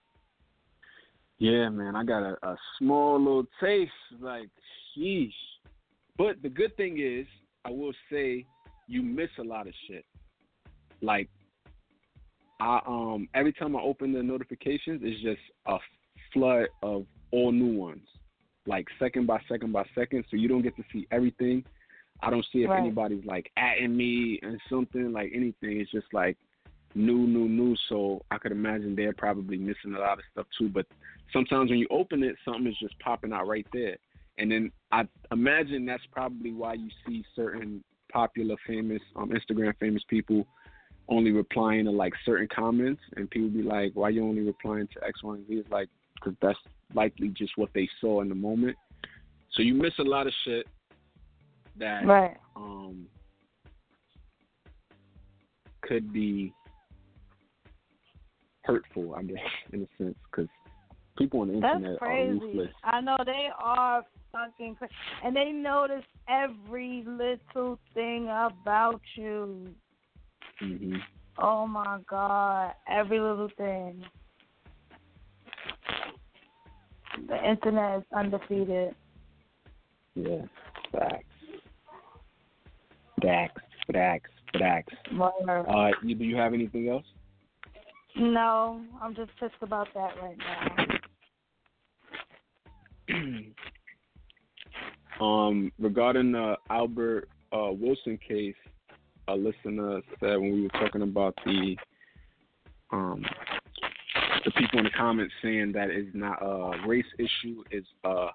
[1.39, 3.91] Yeah, man, I got a, a small little taste.
[4.21, 4.49] Like,
[4.95, 5.33] sheesh.
[6.19, 7.25] But the good thing is,
[7.65, 8.45] I will say,
[8.87, 10.05] you miss a lot of shit.
[11.01, 11.29] Like,
[12.59, 15.77] I um every time I open the notifications, it's just a
[16.33, 18.07] flood of all new ones,
[18.65, 20.25] like second by second by second.
[20.29, 21.63] So you don't get to see everything.
[22.21, 22.79] I don't see if Right.
[22.79, 25.81] anybody's like atting me and something like anything.
[25.81, 26.37] It's just like
[26.95, 27.75] new, new, new.
[27.89, 30.69] So I could imagine they're probably missing a lot of stuff too.
[30.69, 30.85] But
[31.33, 33.97] sometimes when you open it, something is just popping out right there.
[34.37, 37.83] And then I imagine that's probably why you see certain
[38.15, 40.47] popular, famous, um, Instagram famous people
[41.09, 45.03] only replying to like certain comments, and people be like, "Why you only replying to
[45.05, 46.57] X, Y, and Z?" It's like because that's
[46.93, 48.77] likely just what they saw in the moment.
[49.51, 50.65] So you miss a lot of shit
[51.75, 52.37] that Right.
[52.55, 53.07] um
[55.81, 56.53] could be
[58.63, 60.49] hurtful, I guess, in a sense, because
[61.17, 62.33] people on the That's internet are crazy.
[62.45, 62.71] ruthless.
[62.83, 64.93] I know they are fucking crazy,
[65.23, 69.69] and they notice every little thing about you.
[70.59, 70.95] hmm
[71.37, 74.03] Oh my god, every little thing.
[77.27, 78.95] The internet is undefeated.
[80.15, 80.43] Yeah,
[80.91, 81.25] facts.
[83.21, 83.61] Facts,
[83.91, 84.93] facts, facts.
[85.19, 87.05] Uh, do you have anything else?
[88.17, 90.84] No, I'm just pissed about that right now.
[95.21, 98.55] um, regarding the Albert uh, Wilson case,
[99.27, 101.75] a listener said when we were talking about the
[102.91, 103.25] um,
[104.45, 108.27] the people in the comments saying that is not a race issue, it's a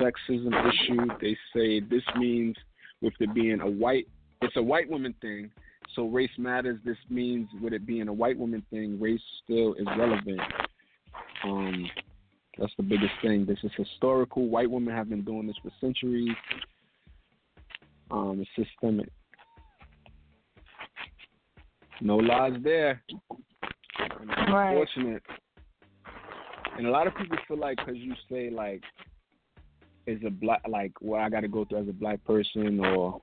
[0.00, 1.06] sexism issue.
[1.20, 2.56] They say this means
[3.02, 4.08] with it being a white,
[4.40, 5.50] it's a white woman thing.
[5.94, 6.78] So race matters.
[6.84, 10.40] This means with it being a white woman thing, race still is relevant.
[11.44, 11.90] Um,
[12.58, 13.44] that's the biggest thing.
[13.46, 14.48] This is historical.
[14.48, 16.34] White women have been doing this for centuries.
[18.10, 19.10] Um, it's systemic.
[22.00, 23.02] No lies there.
[24.00, 24.70] And it's Right.
[24.70, 25.22] Unfortunate.
[26.78, 28.82] And a lot of people feel like because you say like,
[30.06, 33.20] is a black like what I got to go through as a black person, or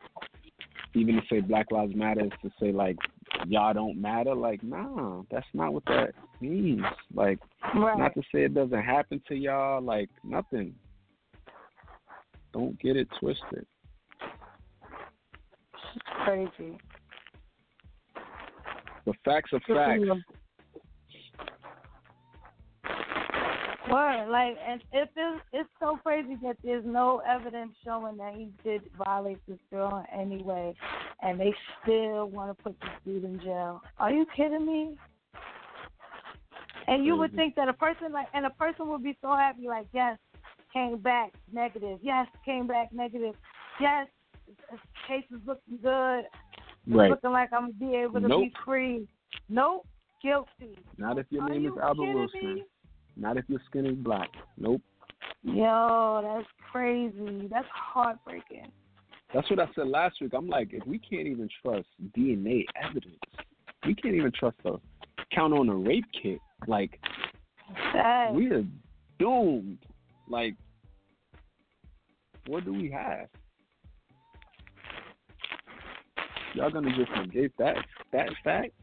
[0.96, 2.98] even to say Black Lives Matter is to say like
[3.48, 4.36] y'all don't matter.
[4.36, 6.14] Like, nah, that's not what that
[6.44, 6.84] means.
[7.14, 7.40] Like,
[7.76, 7.98] Right.
[7.98, 9.82] not to say it doesn't happen to y'all.
[9.82, 10.76] Like nothing.
[12.52, 13.66] Don't get it twisted.
[15.96, 16.78] It's crazy.
[19.06, 20.04] The facts are facts.
[23.92, 28.50] Word, like, and if it's it's so crazy that there's no evidence showing that he
[28.64, 30.74] did violate this girl in any way,
[31.22, 33.82] and they still want to put this dude in jail.
[34.00, 34.98] Are you kidding me?
[36.88, 39.68] And you would think that a person like, and a person would be so happy,
[39.68, 40.18] like, yes,
[40.74, 42.00] came back negative.
[42.02, 43.36] Yes, came back negative.
[43.80, 44.08] Yes,
[45.08, 46.26] case is looking good.
[46.86, 47.10] It's Right.
[47.10, 48.44] looking like I'm gonna be able to Nope.
[48.44, 49.08] be free.
[49.50, 49.88] Nope,
[50.22, 50.78] guilty.
[50.98, 52.56] Not if your Are name you is Albert Wilson.
[52.56, 52.64] me?
[53.16, 54.30] Not if your skin is black.
[54.58, 54.82] Nope.
[55.44, 57.48] Yo, that's crazy.
[57.48, 58.72] That's heartbreaking.
[59.34, 60.34] That's what I said last week.
[60.34, 63.20] I'm like, if we can't even trust DNA evidence,
[63.86, 64.80] we can't even trust a
[65.32, 66.40] count on a rape kit.
[66.68, 67.00] Like,
[68.34, 68.64] we are
[69.20, 69.80] doomed.
[70.30, 70.56] Like,
[72.48, 73.28] what do we have?
[76.54, 77.76] Y'all gonna just negate that
[78.12, 78.74] that fact?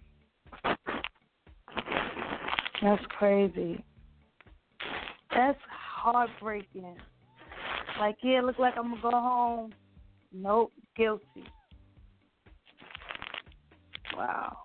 [2.82, 3.84] that's crazy.
[5.30, 6.96] That's heartbreaking.
[7.98, 9.72] Like, yeah, look like I'm gonna go home.
[10.32, 11.44] Nope, guilty.
[14.16, 14.56] Wow.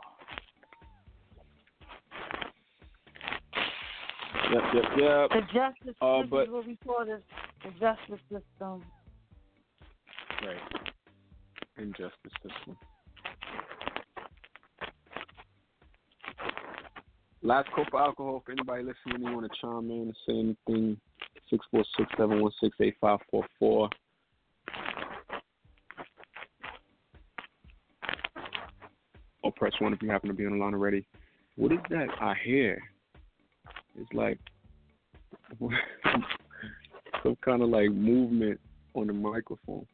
[4.51, 5.29] Yep, yep, yep.
[5.31, 7.21] The justice Uh, this but- is what we call this
[7.63, 8.83] the justice system.
[10.43, 10.61] Right.
[11.77, 12.77] Injustice system.
[17.41, 19.27] Last cup of alcohol for anybody listening.
[19.27, 20.99] You want to chime in and say anything?
[21.49, 23.89] Six four six seven one six eight five four four.
[29.43, 31.05] Or press one if you happen to be on the line already.
[31.55, 32.81] What is that I hear?
[33.97, 34.39] It's like
[37.23, 38.59] some kind of like movement
[38.93, 39.85] on the microphone.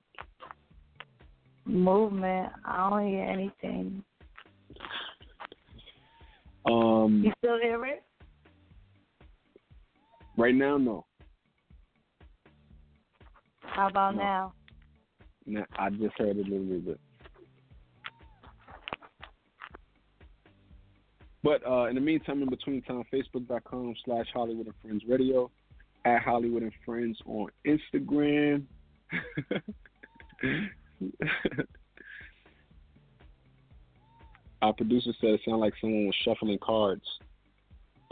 [1.65, 2.51] Movement.
[2.65, 4.03] I don't hear anything.
[6.65, 8.03] Um, You still hear it?
[10.37, 11.05] right now, no.
[13.61, 14.21] How about No.
[14.21, 14.53] now?
[15.45, 16.99] Nah, I just heard it a little bit.
[21.43, 25.49] But uh, in the meantime, in between time, Facebook.com slash Holliewood and Friends Radio,
[26.05, 28.63] at Holliewood and Friends on Instagram.
[34.61, 37.01] Our producer said it sounded like someone was shuffling cards.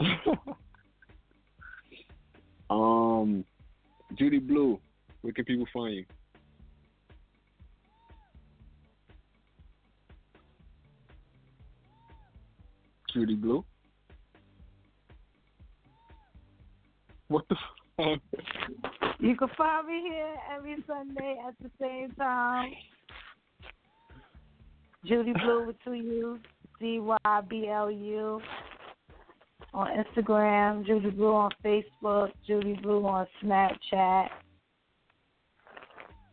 [2.70, 3.44] um,
[4.14, 4.80] Juudy Blu,
[5.20, 6.04] where can people find you?
[13.14, 13.64] Juudy Blu.
[17.28, 17.56] What the?
[19.18, 22.72] You can find me here every Sunday at the same time.
[25.06, 26.40] Juudy Blu with two U's,
[26.80, 28.40] D Y B L U.
[29.72, 34.28] On Instagram, Juudy Blu on Facebook, Juudy Blu on Snapchat,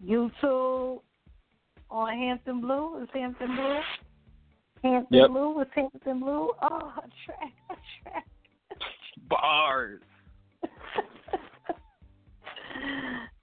[0.04, 1.02] YouTube
[1.92, 3.04] on Hampton Blue.
[3.04, 3.80] Is Hampton Blue?
[4.84, 5.30] Hampton Yep.
[5.30, 6.52] Blue is Hampton Blue.
[6.62, 8.26] Oh, a track, a track.
[9.30, 10.02] Bars.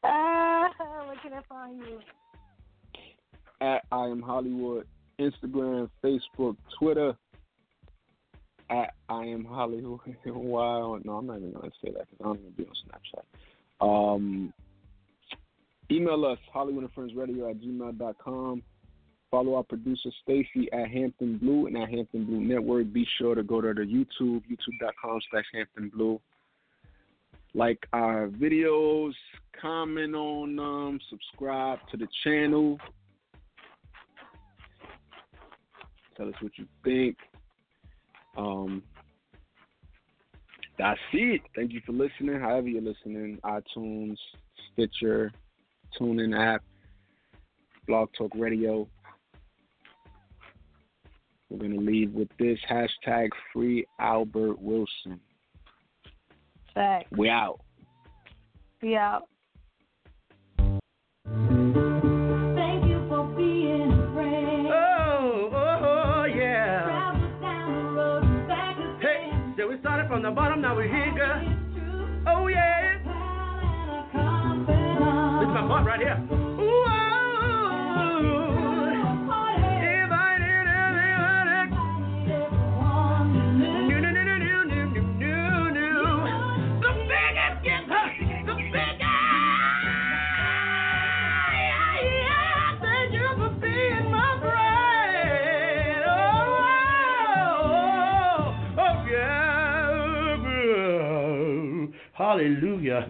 [0.07, 0.69] Ah,
[1.07, 1.99] where can I find you?
[3.61, 4.85] At I Am HollieWood.
[5.19, 7.17] Instagram, Facebook, Twitter.
[8.71, 10.01] At I Am HollieWood.
[10.27, 10.99] Wow.
[11.05, 12.75] No, I'm not even gonna say that because I don't even be on
[13.81, 14.15] Snapchat.
[14.15, 14.53] Um,
[15.91, 18.63] email us Holliewood and Friends Radio at gmail.com.
[19.35, 22.93] Follow our producer Stacy at Hampton Blue and at Hampton Blue Network.
[22.93, 26.21] Be sure to go to the YouTube, youtube.com slash Hampton Blue.
[27.53, 29.11] Like our videos,
[29.61, 32.79] comment on them, subscribe to the channel.
[36.17, 37.17] Tell us what you think.
[38.37, 38.85] Um,
[40.79, 41.41] that's it.
[41.57, 42.39] Thank you for listening.
[42.39, 44.15] However you're listening, iTunes,
[44.73, 45.33] Stitcher,
[46.01, 46.63] TuneIn app,
[47.89, 48.87] Blog Talk Radio.
[51.51, 55.21] We're going to leave with this hashtag free Albert Wilson.
[56.75, 57.11] Thanks.
[57.17, 57.61] We out.
[58.83, 59.29] We out.
[64.77, 66.25] Oh, oh, oh,
[70.09, 71.43] from the bottom, now we're here, girl.
[72.27, 72.99] Oh, yeah.
[75.41, 76.44] This is my part right here.
[102.15, 103.09] Hallelujah.